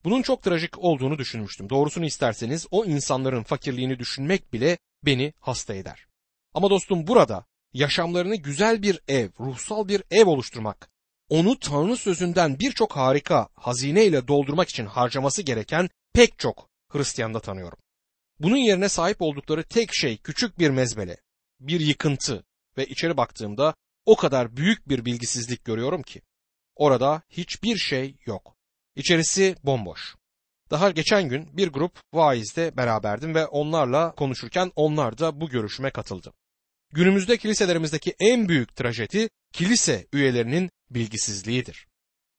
Bunun 0.04 0.22
çok 0.22 0.42
trajik 0.42 0.78
olduğunu 0.78 1.18
düşünmüştüm. 1.18 1.70
Doğrusunu 1.70 2.04
isterseniz 2.04 2.66
o 2.70 2.84
insanların 2.84 3.42
fakirliğini 3.42 3.98
düşünmek 3.98 4.52
bile 4.52 4.78
beni 5.04 5.32
hasta 5.40 5.74
eder. 5.74 6.06
Ama 6.54 6.70
dostum 6.70 7.06
burada 7.06 7.44
yaşamlarını 7.72 8.36
güzel 8.36 8.82
bir 8.82 9.00
ev, 9.08 9.28
ruhsal 9.40 9.88
bir 9.88 10.02
ev 10.10 10.26
oluşturmak, 10.26 10.90
onu 11.30 11.58
Tanrı 11.58 11.96
sözünden 11.96 12.58
birçok 12.58 12.96
harika 12.96 13.48
hazine 13.54 14.04
ile 14.04 14.28
doldurmak 14.28 14.68
için 14.68 14.86
harcaması 14.86 15.42
gereken 15.42 15.88
pek 16.12 16.38
çok 16.38 16.68
Hristiyanda 16.92 17.40
tanıyorum. 17.40 17.78
Bunun 18.38 18.56
yerine 18.56 18.88
sahip 18.88 19.22
oldukları 19.22 19.62
tek 19.62 19.94
şey 19.94 20.16
küçük 20.16 20.58
bir 20.58 20.70
mezbele, 20.70 21.16
bir 21.60 21.80
yıkıntı 21.80 22.44
ve 22.78 22.86
içeri 22.86 23.16
baktığımda 23.16 23.74
o 24.06 24.16
kadar 24.16 24.56
büyük 24.56 24.88
bir 24.88 25.04
bilgisizlik 25.04 25.64
görüyorum 25.64 26.02
ki 26.02 26.22
orada 26.76 27.22
hiçbir 27.28 27.76
şey 27.76 28.16
yok. 28.26 28.56
İçerisi 28.96 29.56
bomboş. 29.64 30.14
Daha 30.70 30.90
geçen 30.90 31.28
gün 31.28 31.56
bir 31.56 31.68
grup 31.68 31.98
vaizde 32.12 32.76
beraberdim 32.76 33.34
ve 33.34 33.46
onlarla 33.46 34.14
konuşurken 34.14 34.72
onlar 34.76 35.18
da 35.18 35.40
bu 35.40 35.48
görüşüme 35.48 35.90
katıldı. 35.90 36.32
Günümüzde 36.92 37.36
kiliselerimizdeki 37.36 38.14
en 38.20 38.48
büyük 38.48 38.76
trajedi 38.76 39.28
kilise 39.52 40.06
üyelerinin 40.12 40.70
bilgisizliğidir. 40.90 41.86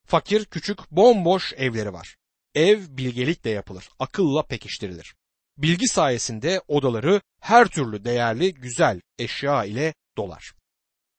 Fakir 0.07 0.45
küçük 0.45 0.91
bomboş 0.91 1.53
evleri 1.53 1.93
var. 1.93 2.17
Ev 2.55 2.79
bilgelikle 2.89 3.49
yapılır, 3.49 3.89
akılla 3.99 4.45
pekiştirilir. 4.45 5.15
Bilgi 5.57 5.87
sayesinde 5.87 6.61
odaları 6.67 7.21
her 7.39 7.67
türlü 7.67 8.05
değerli 8.05 8.53
güzel 8.53 9.01
eşya 9.19 9.65
ile 9.65 9.93
dolar. 10.17 10.53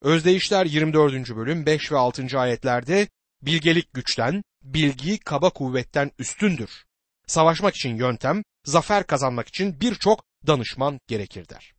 Özdeyişler 0.02 0.66
24. 0.66 1.36
bölüm 1.36 1.66
5 1.66 1.92
ve 1.92 1.98
6. 1.98 2.38
ayetlerde 2.38 3.08
bilgelik 3.42 3.92
güçten, 3.92 4.42
bilgi 4.62 5.18
kaba 5.18 5.50
kuvvetten 5.50 6.10
üstündür. 6.18 6.84
Savaşmak 7.26 7.76
için 7.76 7.96
yöntem, 7.96 8.42
zafer 8.64 9.06
kazanmak 9.06 9.48
için 9.48 9.80
birçok 9.80 10.24
danışman 10.46 11.00
gerekir 11.06 11.48
der. 11.48 11.74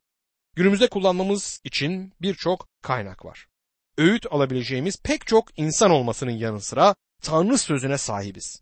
Günümüzde 0.56 0.88
kullanmamız 0.88 1.60
için 1.64 2.12
birçok 2.20 2.68
kaynak 2.82 3.24
var. 3.24 3.46
Öğüt 3.98 4.26
alabileceğimiz 4.30 5.02
pek 5.02 5.26
çok 5.26 5.58
insan 5.58 5.90
olmasının 5.90 6.30
yanı 6.30 6.60
sıra 6.60 6.94
Tanrı 7.22 7.58
sözüne 7.58 7.98
sahibiz. 7.98 8.60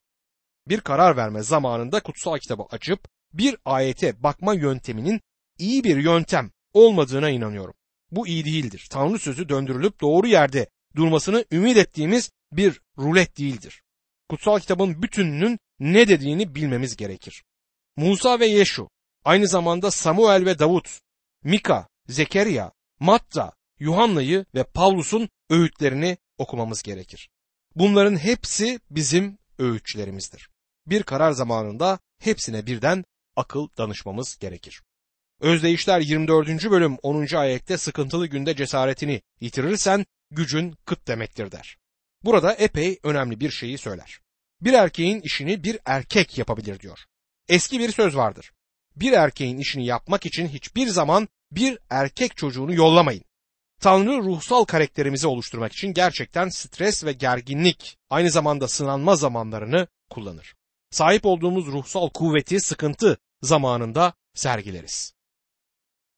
Bir 0.68 0.80
karar 0.80 1.16
verme 1.16 1.42
zamanında 1.42 2.00
kutsal 2.00 2.38
kitabı 2.38 2.62
açıp 2.70 3.08
bir 3.32 3.56
ayete 3.64 4.22
bakma 4.22 4.54
yönteminin 4.54 5.20
iyi 5.58 5.84
bir 5.84 5.96
yöntem 5.96 6.50
olmadığına 6.72 7.30
inanıyorum. 7.30 7.74
Bu 8.10 8.26
iyi 8.26 8.44
değildir. 8.44 8.86
Tanrı 8.90 9.18
sözü 9.18 9.48
döndürülüp 9.48 10.00
doğru 10.00 10.26
yerde 10.26 10.66
durmasını 10.96 11.44
ümit 11.52 11.76
ettiğimiz 11.76 12.30
bir 12.52 12.80
rulet 12.98 13.38
değildir. 13.38 13.82
Kutsal 14.28 14.58
kitabın 14.60 15.02
bütününün 15.02 15.58
ne 15.80 16.08
dediğini 16.08 16.54
bilmemiz 16.54 16.96
gerekir. 16.96 17.44
Musa 17.96 18.40
ve 18.40 18.46
Yeşu, 18.46 18.88
aynı 19.24 19.48
zamanda 19.48 19.90
Samuel 19.90 20.46
ve 20.46 20.58
Davut, 20.58 21.00
Mika, 21.44 21.88
Zekeriya, 22.08 22.72
Matta, 23.00 23.52
Yuhanna'yı 23.82 24.46
ve 24.54 24.64
Pavlus'un 24.64 25.28
öğütlerini 25.50 26.16
okumamız 26.38 26.82
gerekir. 26.82 27.30
Bunların 27.76 28.16
hepsi 28.16 28.80
bizim 28.90 29.38
öğütçülerimizdir. 29.58 30.50
Bir 30.86 31.02
karar 31.02 31.32
zamanında 31.32 31.98
hepsine 32.18 32.66
birden 32.66 33.04
akıl 33.36 33.68
danışmamız 33.78 34.38
gerekir. 34.38 34.82
Özdeyişler 35.40 36.00
24. 36.00 36.70
bölüm 36.70 36.96
10. 37.02 37.36
ayette 37.36 37.78
sıkıntılı 37.78 38.26
günde 38.26 38.56
cesaretini 38.56 39.22
yitirirsen 39.40 40.06
gücün 40.30 40.74
kıt 40.84 41.08
demektir 41.08 41.50
der. 41.50 41.76
Burada 42.24 42.52
epey 42.54 42.98
önemli 43.02 43.40
bir 43.40 43.50
şeyi 43.50 43.78
söyler. 43.78 44.20
Bir 44.60 44.72
erkeğin 44.72 45.20
işini 45.20 45.64
bir 45.64 45.78
erkek 45.84 46.38
yapabilir 46.38 46.80
diyor. 46.80 46.98
Eski 47.48 47.78
bir 47.78 47.92
söz 47.92 48.16
vardır. 48.16 48.52
Bir 48.96 49.12
erkeğin 49.12 49.58
işini 49.58 49.86
yapmak 49.86 50.26
için 50.26 50.48
hiçbir 50.48 50.88
zaman 50.88 51.28
bir 51.50 51.78
erkek 51.90 52.36
çocuğunu 52.36 52.74
yollamayın. 52.74 53.24
Tanrı 53.82 54.16
ruhsal 54.16 54.64
karakterimizi 54.64 55.26
oluşturmak 55.26 55.72
için 55.72 55.88
gerçekten 55.92 56.48
stres 56.48 57.04
ve 57.04 57.12
gerginlik, 57.12 57.96
aynı 58.10 58.30
zamanda 58.30 58.68
sınanma 58.68 59.16
zamanlarını 59.16 59.86
kullanır. 60.10 60.54
Sahip 60.90 61.26
olduğumuz 61.26 61.66
ruhsal 61.66 62.08
kuvveti 62.08 62.60
sıkıntı 62.60 63.18
zamanında 63.42 64.14
sergileriz. 64.34 65.12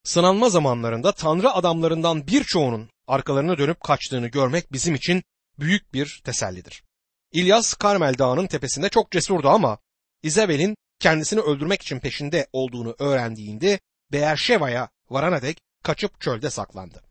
Sınanma 0.03 0.49
zamanlarında 0.49 1.11
Tanrı 1.11 1.51
adamlarından 1.51 2.27
birçoğunun 2.27 2.89
arkalarına 3.07 3.57
dönüp 3.57 3.79
kaçtığını 3.81 4.27
görmek 4.27 4.71
bizim 4.71 4.95
için 4.95 5.23
büyük 5.59 5.93
bir 5.93 6.21
tesellidir. 6.23 6.83
İlyas 7.31 7.73
Karmel 7.73 8.17
Dağı'nın 8.17 8.47
tepesinde 8.47 8.89
çok 8.89 9.11
cesurdu 9.11 9.49
ama 9.49 9.77
İzabel'in 10.23 10.75
kendisini 10.99 11.39
öldürmek 11.39 11.81
için 11.81 11.99
peşinde 11.99 12.47
olduğunu 12.53 12.95
öğrendiğinde 12.99 13.79
Beerşeva'ya 14.11 14.89
varana 15.09 15.41
dek 15.41 15.57
kaçıp 15.83 16.21
çölde 16.21 16.49
saklandı. 16.49 17.04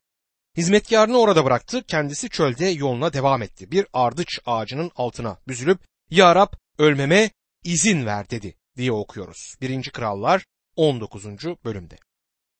Hizmetkarını 0.56 1.18
orada 1.18 1.44
bıraktı, 1.44 1.82
kendisi 1.82 2.28
çölde 2.28 2.66
yoluna 2.66 3.12
devam 3.12 3.42
etti. 3.42 3.70
Bir 3.70 3.86
ardıç 3.92 4.38
ağacının 4.46 4.90
altına 4.96 5.38
büzülüp, 5.48 5.80
Ya 6.10 6.34
Rab 6.34 6.52
ölmeme 6.78 7.30
izin 7.64 8.06
ver 8.06 8.30
dedi 8.30 8.56
diye 8.76 8.92
okuyoruz. 8.92 9.54
1. 9.60 9.90
Krallar 9.90 10.44
19. 10.76 11.26
bölümde. 11.64 11.96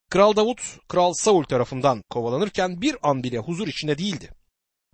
Kral 0.09 0.35
Davut, 0.35 0.87
Kral 0.87 1.13
Saul 1.13 1.43
tarafından 1.43 2.03
kovalanırken 2.09 2.81
bir 2.81 2.97
an 3.03 3.23
bile 3.23 3.37
huzur 3.37 3.67
içinde 3.67 3.97
değildi. 3.97 4.29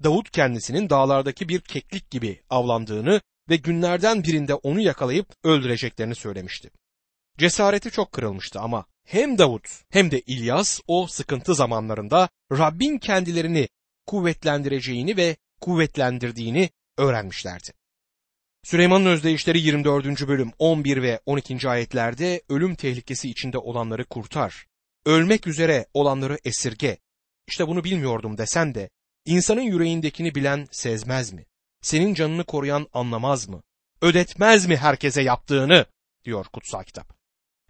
Davut 0.03 0.31
kendisinin 0.31 0.89
dağlardaki 0.89 1.49
bir 1.49 1.61
keklik 1.61 2.11
gibi 2.11 2.41
avlandığını 2.49 3.21
ve 3.49 3.55
günlerden 3.55 4.23
birinde 4.23 4.53
onu 4.53 4.79
yakalayıp 4.79 5.27
öldüreceklerini 5.43 6.15
söylemişti. 6.15 6.71
Cesareti 7.37 7.91
çok 7.91 8.11
kırılmıştı 8.11 8.59
ama 8.59 8.85
hem 9.13 9.37
Davut 9.37 9.69
hem 9.89 10.11
de 10.11 10.21
İlyas 10.21 10.79
o 10.87 11.07
sıkıntı 11.07 11.55
zamanlarında 11.55 12.29
Rabbin 12.51 12.97
kendilerini 12.97 13.67
kuvvetlendireceğini 14.05 15.17
ve 15.17 15.35
kuvvetlendirdiğini 15.61 16.69
öğrenmişlerdi. 16.97 17.71
Süleyman'ın 18.63 19.05
özdeyişleri 19.05 19.59
24. 19.59 20.27
bölüm 20.27 20.51
11 20.59 21.01
ve 21.01 21.19
12. 21.25 21.69
ayetlerde 21.69 22.41
ölüm 22.49 22.75
tehlikesi 22.75 23.29
içinde 23.29 23.57
olanları 23.57 24.05
kurtar, 24.05 24.67
ölmek 25.05 25.47
üzere 25.47 25.85
olanları 25.93 26.37
esirge. 26.43 26.97
İşte 27.47 27.67
bunu 27.67 27.83
bilmiyordum 27.83 28.37
desen 28.37 28.75
de 28.75 28.89
insanın 29.25 29.61
yüreğindekini 29.61 30.35
bilen 30.35 30.67
sezmez 30.71 31.33
mi? 31.33 31.45
Senin 31.81 32.13
canını 32.13 32.43
koruyan 32.43 32.87
anlamaz 32.93 33.49
mı? 33.49 33.63
Ödetmez 34.01 34.65
mi 34.65 34.77
herkese 34.77 35.21
yaptığını? 35.21 35.85
diyor 36.25 36.45
kutsal 36.45 36.83
kitap. 36.83 37.20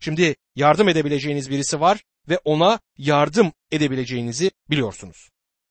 Şimdi 0.03 0.36
yardım 0.55 0.89
edebileceğiniz 0.89 1.50
birisi 1.50 1.79
var 1.79 2.03
ve 2.29 2.38
ona 2.46 2.79
yardım 2.98 3.53
edebileceğinizi 3.72 4.51
biliyorsunuz. 4.70 5.29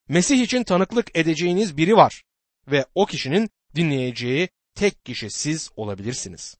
Mesih 0.08 0.42
için 0.42 0.64
tanıklık 0.64 1.18
edeceğiniz 1.18 1.76
biri 1.76 1.96
var 1.96 2.22
ve 2.70 2.86
o 2.94 3.06
kişinin 3.06 3.50
dinleyeceği 3.74 4.48
tek 4.74 5.04
kişi 5.04 5.30
siz 5.30 5.70
olabilirsiniz. 5.76 6.56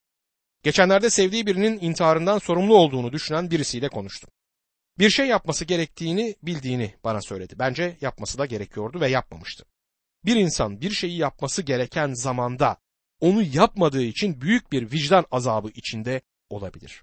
Geçenlerde 0.62 1.10
sevdiği 1.10 1.46
birinin 1.46 1.78
intiharından 1.80 2.38
sorumlu 2.38 2.76
olduğunu 2.76 3.12
düşünen 3.12 3.50
birisiyle 3.50 3.88
konuştum. 3.88 4.30
Bir 4.98 5.10
şey 5.10 5.26
yapması 5.26 5.64
gerektiğini 5.64 6.36
bildiğini 6.42 6.94
bana 7.04 7.20
söyledi. 7.20 7.54
Bence 7.58 7.96
yapması 8.00 8.38
da 8.38 8.46
gerekiyordu 8.46 9.00
ve 9.00 9.08
yapmamıştı. 9.08 9.64
Bir 10.24 10.36
insan 10.36 10.80
bir 10.80 10.90
şeyi 10.90 11.16
yapması 11.16 11.62
gereken 11.62 12.12
zamanda 12.14 12.76
onu 13.20 13.42
yapmadığı 13.42 14.02
için 14.02 14.40
büyük 14.40 14.72
bir 14.72 14.92
vicdan 14.92 15.24
azabı 15.30 15.68
içinde 15.68 16.22
olabilir. 16.50 17.02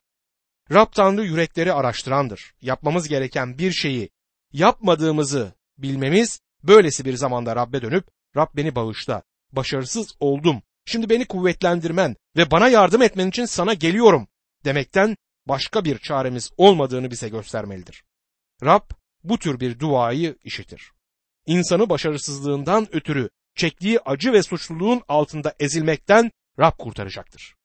Rab 0.72 0.92
Tanrı 0.92 1.26
yürekleri 1.26 1.74
araştırandır. 1.74 2.54
Yapmamız 2.62 3.08
gereken 3.08 3.58
bir 3.58 3.72
şeyi 3.72 4.10
yapmadığımızı 4.54 5.54
bilmemiz 5.78 6.40
böylesi 6.64 7.06
bir 7.06 7.14
zamanda 7.14 7.56
Rab'be 7.56 7.82
dönüp 7.82 8.08
Rab 8.36 8.48
beni 8.56 8.76
bağışla, 8.76 9.24
başarısız 9.52 10.16
oldum, 10.20 10.62
şimdi 10.86 11.10
beni 11.10 11.26
kuvvetlendirmen 11.26 12.16
ve 12.38 12.52
bana 12.52 12.70
yardım 12.70 13.02
etmen 13.02 13.28
için 13.28 13.46
sana 13.46 13.74
geliyorum 13.74 14.28
demekten 14.66 15.18
başka 15.46 15.86
bir 15.86 15.98
çaremiz 15.98 16.52
olmadığını 16.58 17.12
bize 17.12 17.30
göstermelidir. 17.30 18.04
Rab 18.64 18.90
bu 19.24 19.40
tür 19.40 19.60
bir 19.60 19.80
duayı 19.80 20.36
işitir. 20.44 20.92
İnsanı 21.46 21.90
başarısızlığından 21.90 22.88
ötürü 22.92 23.30
çektiği 23.56 24.00
acı 24.00 24.34
ve 24.34 24.44
suçluluğun 24.44 25.02
altında 25.08 25.56
ezilmekten 25.60 26.32
Rab 26.60 26.78
kurtaracaktır. 26.78 27.56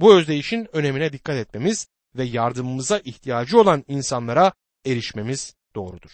Bu 0.00 0.14
özdeyişin 0.14 0.68
önemine 0.72 1.12
dikkat 1.12 1.36
etmemiz 1.36 1.86
ve 2.16 2.24
yardımımıza 2.24 2.98
ihtiyacı 2.98 3.60
olan 3.60 3.84
insanlara 3.88 4.52
erişmemiz 4.86 5.54
doğrudur. 5.74 6.10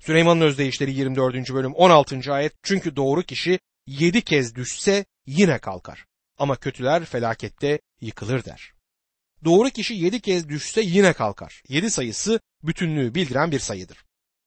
Süleyman'ın 0.00 0.40
özdeyişleri 0.40 0.92
24. 0.92 1.54
bölüm 1.54 1.74
16. 1.74 2.32
ayet 2.32 2.52
çünkü 2.62 2.96
doğru 2.96 3.22
kişi 3.22 3.58
yedi 3.86 4.22
kez 4.22 4.54
düşse 4.54 5.04
yine 5.26 5.58
kalkar 5.58 6.06
ama 6.38 6.56
kötüler 6.56 7.04
felakette 7.04 7.80
yıkılır 8.00 8.44
der. 8.44 8.72
Doğru 9.44 9.70
kişi 9.70 9.94
yedi 9.94 10.20
kez 10.20 10.48
düşse 10.48 10.80
yine 10.80 11.12
kalkar. 11.12 11.62
Yedi 11.68 11.90
sayısı 11.90 12.40
bütünlüğü 12.62 13.14
bildiren 13.14 13.52
bir 13.52 13.58
sayıdır. 13.58 14.04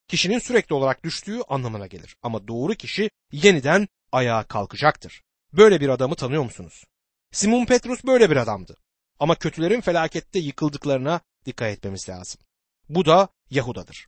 Kişinin 0.08 0.40
sürekli 0.40 0.74
olarak 0.76 1.04
düştüğü 1.04 1.42
anlamına 1.48 1.88
gelir. 1.88 2.16
Ama 2.22 2.48
doğru 2.48 2.76
kişi 2.76 3.10
yeniden 3.32 3.88
ayağa 4.12 4.44
kalkacaktır. 4.44 5.22
Böyle 5.54 5.82
bir 5.82 5.90
adamı 5.90 6.16
tanıyor 6.16 6.44
musunuz? 6.44 6.84
Simon 7.32 7.66
Petrus 7.66 8.04
böyle 8.04 8.30
bir 8.30 8.36
adamdı. 8.36 8.78
Ama 9.20 9.36
kötülerin 9.36 9.82
felakette 9.82 10.40
yıkıldıklarına 10.40 11.22
dikkat 11.46 11.70
etmemiz 11.70 12.10
lazım. 12.10 12.42
Bu 12.90 13.06
da 13.06 13.28
Yahuda'dır. 13.50 14.08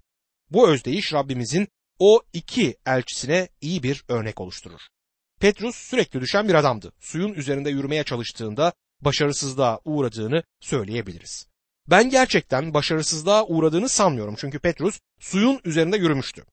Bu 0.49 0.69
özdeyiş 0.69 1.13
Rabbimizin 1.13 1.67
o 1.99 2.21
iki 2.33 2.77
elçisine 2.85 3.49
iyi 3.61 3.83
bir 3.83 4.03
örnek 4.07 4.41
oluşturur. 4.41 4.81
Petrus 5.39 5.75
sürekli 5.75 6.21
düşen 6.21 6.47
bir 6.47 6.53
adamdı. 6.53 6.91
Suyun 6.99 7.33
üzerinde 7.33 7.69
yürümeye 7.69 8.03
çalıştığında 8.03 8.73
başarısızlığa 9.01 9.79
uğradığını 9.85 10.43
söyleyebiliriz. 10.59 11.47
Ben 11.87 12.09
gerçekten 12.09 12.73
başarısızlığa 12.73 13.45
uğradığını 13.45 13.89
sanmıyorum 13.89 14.35
çünkü 14.37 14.59
Petrus 14.59 14.99
suyun 15.19 15.61
üzerinde 15.65 15.97
yürümüştü. 15.97 16.45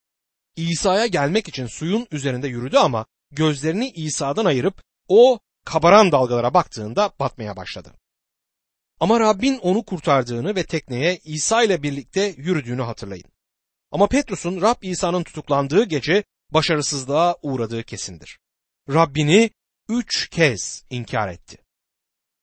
İsa'ya 0.57 1.07
gelmek 1.07 1.49
için 1.49 1.67
suyun 1.67 2.07
üzerinde 2.11 2.49
yürüdü 2.49 2.77
ama 2.77 3.07
gözlerini 3.31 3.91
İsa'dan 3.91 4.45
ayırıp 4.45 4.83
o 5.09 5.39
kabaran 5.65 6.13
dalgalara 6.13 6.55
baktığında 6.55 7.13
batmaya 7.21 7.57
başladı. 7.57 7.93
Ama 9.01 9.21
Rabbin 9.21 9.59
onu 9.59 9.85
kurtardığını 9.85 10.57
ve 10.57 10.65
tekneye 10.65 11.19
İsa 11.25 11.63
ile 11.63 11.83
birlikte 11.83 12.35
yürüdüğünü 12.37 12.83
hatırlayın. 12.83 13.25
Ama 13.91 14.07
Petrus'un 14.07 14.61
Rab 14.61 14.83
İsa'nın 14.83 15.23
tutuklandığı 15.23 15.85
gece 15.85 16.25
başarısızlığa 16.51 17.37
uğradığı 17.43 17.83
kesindir. 17.83 18.39
Rabbini 18.89 19.51
üç 19.89 20.29
kez 20.29 20.85
inkar 20.91 21.29
etti. 21.29 21.59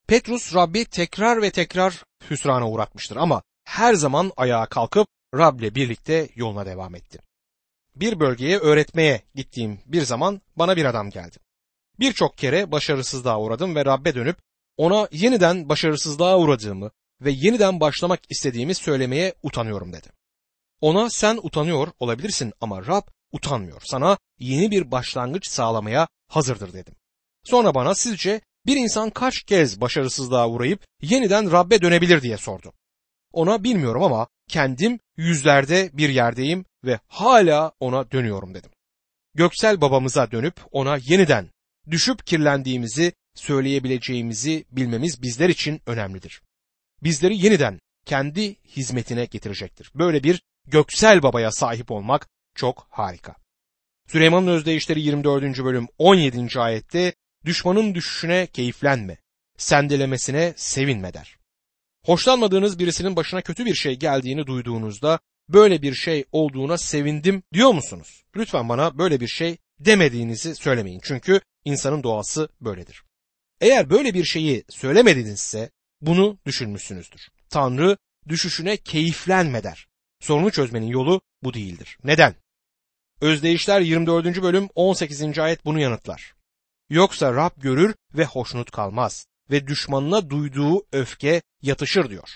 Petrus 0.07 0.55
Rabbi 0.55 0.85
tekrar 0.85 1.41
ve 1.41 1.51
tekrar 1.51 2.03
hüsrana 2.29 2.69
uğratmıştır 2.69 3.15
ama 3.15 3.43
her 3.63 3.93
zaman 3.93 4.31
ayağa 4.37 4.65
kalkıp 4.65 5.07
Rab'le 5.35 5.75
birlikte 5.75 6.29
yoluna 6.35 6.65
devam 6.65 6.95
etti. 6.95 7.19
Bir 7.95 8.19
bölgeye 8.19 8.57
öğretmeye 8.57 9.21
gittiğim 9.35 9.79
bir 9.85 10.01
zaman 10.01 10.41
bana 10.55 10.77
bir 10.77 10.85
adam 10.85 11.09
geldi. 11.09 11.37
Birçok 11.99 12.37
kere 12.37 12.71
başarısızlığa 12.71 13.39
uğradım 13.39 13.75
ve 13.75 13.85
Rab'be 13.85 14.15
dönüp 14.15 14.37
ona 14.77 15.07
yeniden 15.11 15.69
başarısızlığa 15.69 16.37
uğradığımı 16.37 16.91
ve 17.21 17.31
yeniden 17.31 17.79
başlamak 17.79 18.19
istediğimi 18.29 18.75
söylemeye 18.75 19.33
utanıyorum 19.43 19.93
dedi. 19.93 20.07
Ona 20.81 21.09
sen 21.09 21.39
utanıyor 21.43 21.87
olabilirsin 21.99 22.53
ama 22.61 22.85
Rab 22.85 23.07
utanmıyor. 23.31 23.81
Sana 23.85 24.17
yeni 24.39 24.71
bir 24.71 24.91
başlangıç 24.91 25.47
sağlamaya 25.47 26.07
hazırdır 26.27 26.73
dedim. 26.73 26.93
Sonra 27.43 27.75
bana 27.75 27.95
sizce 27.95 28.41
bir 28.65 28.75
insan 28.75 29.09
kaç 29.09 29.43
kez 29.43 29.81
başarısızlığa 29.81 30.49
uğrayıp 30.49 30.85
yeniden 31.01 31.51
Rab'be 31.51 31.81
dönebilir 31.81 32.21
diye 32.21 32.37
sordu. 32.37 32.73
Ona 33.33 33.63
bilmiyorum 33.63 34.03
ama 34.03 34.27
kendim 34.47 34.99
yüzlerde 35.17 35.89
bir 35.93 36.09
yerdeyim 36.09 36.65
ve 36.83 36.99
hala 37.07 37.71
ona 37.79 38.11
dönüyorum 38.11 38.53
dedim. 38.53 38.71
Göksel 39.33 39.81
babamıza 39.81 40.31
dönüp 40.31 40.55
ona 40.71 40.97
yeniden 40.97 41.49
düşüp 41.91 42.27
kirlendiğimizi 42.27 43.13
söyleyebileceğimizi 43.35 44.65
bilmemiz 44.71 45.21
bizler 45.21 45.49
için 45.49 45.81
önemlidir. 45.87 46.41
Bizleri 47.03 47.37
yeniden 47.37 47.79
kendi 48.05 48.55
hizmetine 48.55 49.25
getirecektir. 49.25 49.91
Böyle 49.95 50.23
bir 50.23 50.41
göksel 50.67 51.23
babaya 51.23 51.51
sahip 51.51 51.91
olmak 51.91 52.27
çok 52.55 52.87
harika. 52.89 53.35
Süleyman'ın 54.07 54.47
özdeyişleri 54.47 55.01
24. 55.01 55.63
bölüm 55.63 55.87
17. 55.97 56.59
ayette 56.59 57.13
düşmanın 57.45 57.95
düşüşüne 57.95 58.47
keyiflenme, 58.47 59.17
sendelemesine 59.57 60.53
sevinme 60.55 61.13
der. 61.13 61.37
Hoşlanmadığınız 62.05 62.79
birisinin 62.79 63.15
başına 63.15 63.41
kötü 63.41 63.65
bir 63.65 63.75
şey 63.75 63.95
geldiğini 63.95 64.47
duyduğunuzda 64.47 65.19
böyle 65.49 65.81
bir 65.81 65.93
şey 65.93 66.25
olduğuna 66.31 66.77
sevindim 66.77 67.43
diyor 67.53 67.71
musunuz? 67.71 68.23
Lütfen 68.35 68.69
bana 68.69 68.97
böyle 68.97 69.19
bir 69.19 69.27
şey 69.27 69.57
demediğinizi 69.79 70.55
söylemeyin. 70.55 71.01
Çünkü 71.03 71.41
insanın 71.65 72.03
doğası 72.03 72.49
böyledir. 72.61 73.03
Eğer 73.61 73.89
böyle 73.89 74.13
bir 74.13 74.25
şeyi 74.25 74.63
söylemedinizse 74.69 75.71
bunu 76.01 76.39
düşünmüşsünüzdür. 76.45 77.27
Tanrı 77.49 77.97
düşüşüne 78.27 78.77
keyiflenme 78.77 79.63
der. 79.63 79.87
Sorunu 80.19 80.51
çözmenin 80.51 80.87
yolu 80.87 81.21
bu 81.43 81.53
değildir. 81.53 81.97
Neden? 82.03 82.35
Özdeyişler 83.21 83.81
24. 83.81 84.41
bölüm 84.41 84.69
18. 84.75 85.39
ayet 85.39 85.65
bunu 85.65 85.79
yanıtlar. 85.79 86.35
Yoksa 86.89 87.33
Rab 87.33 87.61
görür 87.61 87.95
ve 88.13 88.25
hoşnut 88.25 88.71
kalmaz 88.71 89.27
ve 89.51 89.67
düşmanına 89.67 90.29
duyduğu 90.29 90.85
öfke 90.91 91.41
yatışır 91.61 92.09
diyor. 92.09 92.29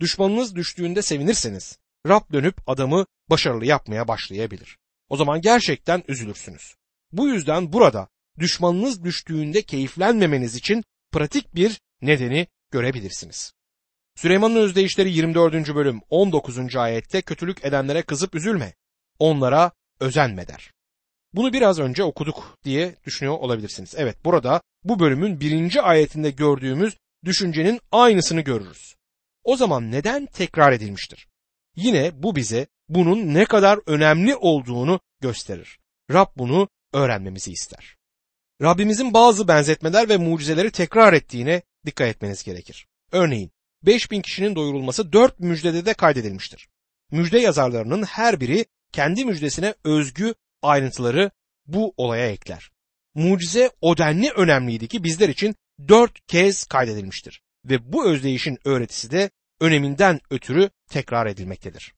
Düşmanınız 0.00 0.56
düştüğünde 0.56 1.02
sevinirseniz 1.02 1.78
Rab 2.06 2.32
dönüp 2.32 2.54
adamı 2.66 3.06
başarılı 3.30 3.66
yapmaya 3.66 4.08
başlayabilir. 4.08 4.78
O 5.08 5.16
zaman 5.16 5.40
gerçekten 5.40 6.02
üzülürsünüz. 6.08 6.74
Bu 7.12 7.28
yüzden 7.28 7.72
burada 7.72 8.08
düşmanınız 8.40 9.04
düştüğünde 9.04 9.62
keyiflenmemeniz 9.62 10.54
için 10.54 10.84
pratik 11.12 11.54
bir 11.54 11.80
nedeni 12.02 12.46
görebilirsiniz. 12.70 13.52
Süleyman'ın 14.16 14.56
özdeyişleri 14.56 15.12
24. 15.12 15.74
bölüm 15.74 16.00
19. 16.10 16.76
ayette 16.76 17.22
kötülük 17.22 17.64
edenlere 17.64 18.02
kızıp 18.02 18.34
üzülme, 18.34 18.74
onlara 19.18 19.72
özenme 20.00 20.48
der. 20.48 20.72
Bunu 21.32 21.52
biraz 21.52 21.78
önce 21.78 22.02
okuduk 22.04 22.58
diye 22.64 22.96
düşünüyor 23.06 23.38
olabilirsiniz. 23.38 23.94
Evet 23.96 24.24
burada 24.24 24.62
bu 24.84 25.00
bölümün 25.00 25.40
birinci 25.40 25.82
ayetinde 25.82 26.30
gördüğümüz 26.30 26.96
düşüncenin 27.24 27.80
aynısını 27.92 28.40
görürüz. 28.40 28.94
O 29.44 29.56
zaman 29.56 29.90
neden 29.90 30.26
tekrar 30.26 30.72
edilmiştir? 30.72 31.28
Yine 31.76 32.22
bu 32.22 32.36
bize 32.36 32.66
bunun 32.88 33.34
ne 33.34 33.44
kadar 33.44 33.78
önemli 33.86 34.36
olduğunu 34.36 35.00
gösterir. 35.20 35.78
Rab 36.10 36.28
bunu 36.36 36.68
öğrenmemizi 36.92 37.52
ister. 37.52 37.99
Rabbimizin 38.62 39.14
bazı 39.14 39.48
benzetmeler 39.48 40.08
ve 40.08 40.16
mucizeleri 40.16 40.70
tekrar 40.70 41.12
ettiğine 41.12 41.62
dikkat 41.86 42.08
etmeniz 42.08 42.44
gerekir. 42.44 42.86
Örneğin 43.12 43.50
5000 43.82 44.22
kişinin 44.22 44.56
doyurulması 44.56 45.12
4 45.12 45.40
müjdede 45.40 45.86
de 45.86 45.94
kaydedilmiştir. 45.94 46.68
Müjde 47.10 47.38
yazarlarının 47.38 48.02
her 48.02 48.40
biri 48.40 48.64
kendi 48.92 49.24
müjdesine 49.24 49.74
özgü 49.84 50.34
ayrıntıları 50.62 51.30
bu 51.66 51.94
olaya 51.96 52.28
ekler. 52.28 52.70
Mucize 53.14 53.70
o 53.80 53.98
denli 53.98 54.30
önemliydi 54.30 54.88
ki 54.88 55.04
bizler 55.04 55.28
için 55.28 55.54
dört 55.88 56.26
kez 56.26 56.64
kaydedilmiştir 56.64 57.42
ve 57.64 57.92
bu 57.92 58.06
özdeyişin 58.06 58.58
öğretisi 58.64 59.10
de 59.10 59.30
öneminden 59.60 60.20
ötürü 60.30 60.70
tekrar 60.90 61.26
edilmektedir. 61.26 61.94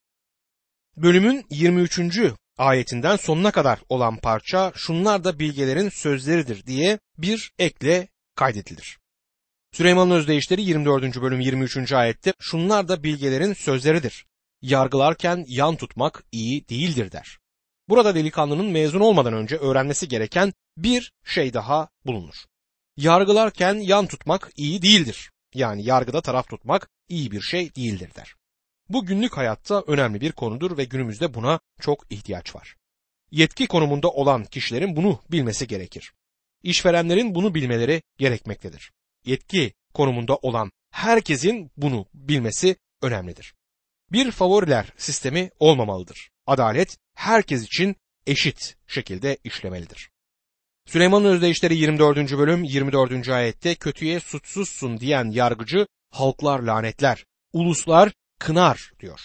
Bölümün 0.97 1.47
23. 1.51 1.99
ayetinden 2.63 3.17
sonuna 3.17 3.51
kadar 3.51 3.79
olan 3.89 4.17
parça 4.17 4.73
şunlar 4.75 5.25
da 5.25 5.39
bilgelerin 5.39 5.89
sözleridir 5.89 6.67
diye 6.67 6.99
bir 7.19 7.53
ekle 7.59 8.09
kaydedilir. 8.37 8.99
Süleyman'ın 9.73 10.11
özdeyişleri 10.11 10.63
24. 10.63 11.23
bölüm 11.23 11.41
23. 11.41 11.93
ayette 11.93 12.33
şunlar 12.41 12.89
da 12.89 13.03
bilgelerin 13.03 13.53
sözleridir. 13.53 14.27
Yargılarken 14.63 15.45
yan 15.49 15.77
tutmak 15.77 16.25
iyi 16.33 16.69
değildir 16.69 17.13
der. 17.13 17.39
Burada 17.89 18.15
delikanlının 18.15 18.67
mezun 18.67 19.01
olmadan 19.01 19.35
önce 19.35 19.57
öğrenmesi 19.57 20.09
gereken 20.09 20.53
bir 20.77 21.13
şey 21.25 21.55
daha 21.55 21.89
bulunur. 22.07 22.35
Yargılarken 22.97 23.75
yan 23.75 24.07
tutmak 24.07 24.51
iyi 24.57 24.83
değildir. 24.83 25.31
Yani 25.55 25.85
yargıda 25.85 26.21
taraf 26.21 26.49
tutmak 26.49 26.89
iyi 27.09 27.31
bir 27.31 27.41
şey 27.41 27.75
değildir 27.75 28.11
der. 28.17 28.35
Bu 28.93 29.07
günlük 29.07 29.37
hayatta 29.37 29.85
önemli 29.87 30.21
bir 30.21 30.33
konudur 30.33 30.77
ve 30.77 30.85
günümüzde 30.85 31.35
buna 31.35 31.61
çok 31.81 32.07
ihtiyaç 32.11 32.57
var. 32.57 32.77
Yetki 33.31 33.67
konumunda 33.67 34.11
olan 34.11 34.45
kişilerin 34.45 34.97
bunu 34.97 35.21
bilmesi 35.31 35.67
gerekir. 35.67 36.13
İşverenlerin 36.63 37.35
bunu 37.35 37.55
bilmeleri 37.55 38.03
gerekmektedir. 38.19 38.93
Yetki 39.25 39.73
konumunda 39.95 40.37
olan 40.37 40.73
herkesin 40.91 41.71
bunu 41.77 42.07
bilmesi 42.15 42.77
önemlidir. 43.03 43.55
Bir 44.13 44.31
favoriler 44.31 44.93
sistemi 44.97 45.51
olmamalıdır. 45.59 46.31
Adalet 46.47 46.97
herkes 47.15 47.65
için 47.65 47.97
eşit 48.27 48.77
şekilde 48.87 49.39
işlemelidir. 49.45 50.11
Süleyman'ın 50.87 51.25
özdeyişleri 51.25 51.77
24. 51.77 52.17
bölüm 52.17 52.65
24. 52.65 53.29
ayette 53.29 53.75
kötüye 53.75 54.21
suçsuzsun 54.21 55.01
diyen 55.01 55.31
yargıcı 55.31 55.87
halklar 56.11 56.61
lanetler, 56.61 57.25
uluslar 57.53 58.13
kınar 58.43 58.93
diyor. 59.01 59.21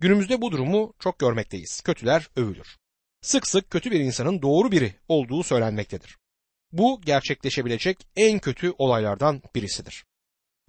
Günümüzde 0.00 0.40
bu 0.40 0.52
durumu 0.52 0.94
çok 0.98 1.18
görmekteyiz. 1.18 1.80
Kötüler 1.80 2.28
övülür. 2.36 2.76
Sık 3.20 3.46
sık 3.46 3.70
kötü 3.70 3.90
bir 3.90 4.00
insanın 4.00 4.42
doğru 4.42 4.72
biri 4.72 4.94
olduğu 5.08 5.42
söylenmektedir. 5.42 6.16
Bu 6.72 7.00
gerçekleşebilecek 7.00 8.06
en 8.16 8.38
kötü 8.38 8.72
olaylardan 8.78 9.42
birisidir. 9.54 10.04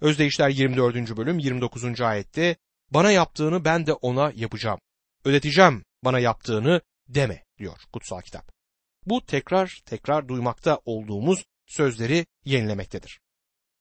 Özdeyişler 0.00 0.48
24. 0.48 1.16
bölüm 1.16 1.38
29. 1.38 2.00
ayette 2.00 2.56
bana 2.90 3.10
yaptığını 3.10 3.64
ben 3.64 3.86
de 3.86 3.92
ona 3.92 4.32
yapacağım. 4.34 4.80
Ödeteceğim 5.24 5.84
bana 6.04 6.18
yaptığını 6.18 6.80
deme 7.08 7.44
diyor 7.58 7.82
kutsal 7.92 8.20
kitap. 8.20 8.52
Bu 9.06 9.26
tekrar 9.26 9.82
tekrar 9.86 10.28
duymakta 10.28 10.80
olduğumuz 10.84 11.44
sözleri 11.66 12.26
yenilemektedir. 12.44 13.20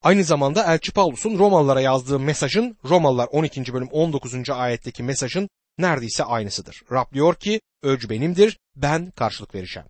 Aynı 0.01 0.23
zamanda 0.23 0.73
Elçi 0.73 0.91
Paulus'un 0.91 1.39
Romalılara 1.39 1.81
yazdığı 1.81 2.19
mesajın 2.19 2.77
Romalılar 2.86 3.27
12. 3.27 3.73
bölüm 3.73 3.88
19. 3.88 4.49
ayetteki 4.49 5.03
mesajın 5.03 5.49
neredeyse 5.77 6.23
aynısıdır. 6.23 6.81
Rab 6.91 7.13
diyor 7.13 7.36
ki 7.36 7.62
ölçü 7.83 8.10
benimdir 8.10 8.60
ben 8.75 9.12
karşılık 9.12 9.55
vereceğim. 9.55 9.89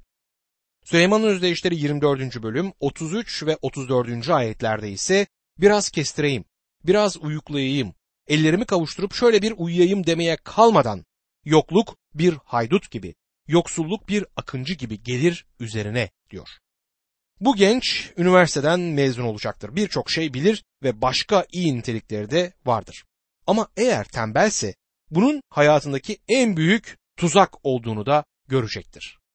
Süleyman'ın 0.86 1.28
özdeyişleri 1.28 1.76
24. 1.76 2.44
bölüm 2.44 2.74
33 2.80 3.44
ve 3.46 3.58
34. 3.62 4.30
ayetlerde 4.30 4.92
ise 4.92 5.28
biraz 5.60 5.90
kestireyim, 5.90 6.46
biraz 6.86 7.18
uyuklayayım, 7.18 7.94
ellerimi 8.28 8.66
kavuşturup 8.66 9.14
şöyle 9.14 9.42
bir 9.42 9.54
uyuyayım 9.58 10.06
demeye 10.06 10.38
kalmadan 10.44 11.06
yokluk 11.46 11.98
bir 12.14 12.34
haydut 12.44 12.92
gibi, 12.92 13.16
yoksulluk 13.48 14.10
bir 14.10 14.26
akıncı 14.36 14.74
gibi 14.74 15.04
gelir 15.04 15.46
üzerine 15.60 16.10
diyor. 16.30 16.50
Bu 17.42 17.56
genç 17.56 18.12
üniversiteden 18.18 18.80
mezun 18.80 19.24
olacaktır. 19.24 19.76
Birçok 19.76 20.12
şey 20.12 20.34
bilir 20.34 20.64
ve 20.84 21.02
başka 21.02 21.46
iyi 21.52 21.78
nitelikleri 21.78 22.32
de 22.32 22.54
vardır. 22.66 23.04
Ama 23.48 23.68
eğer 23.78 24.04
tembelse 24.04 24.76
bunun 25.12 25.42
hayatındaki 25.50 26.18
en 26.28 26.58
büyük 26.58 26.98
tuzak 27.18 27.66
olduğunu 27.66 28.06
da 28.06 28.24
görecektir. 28.48 29.17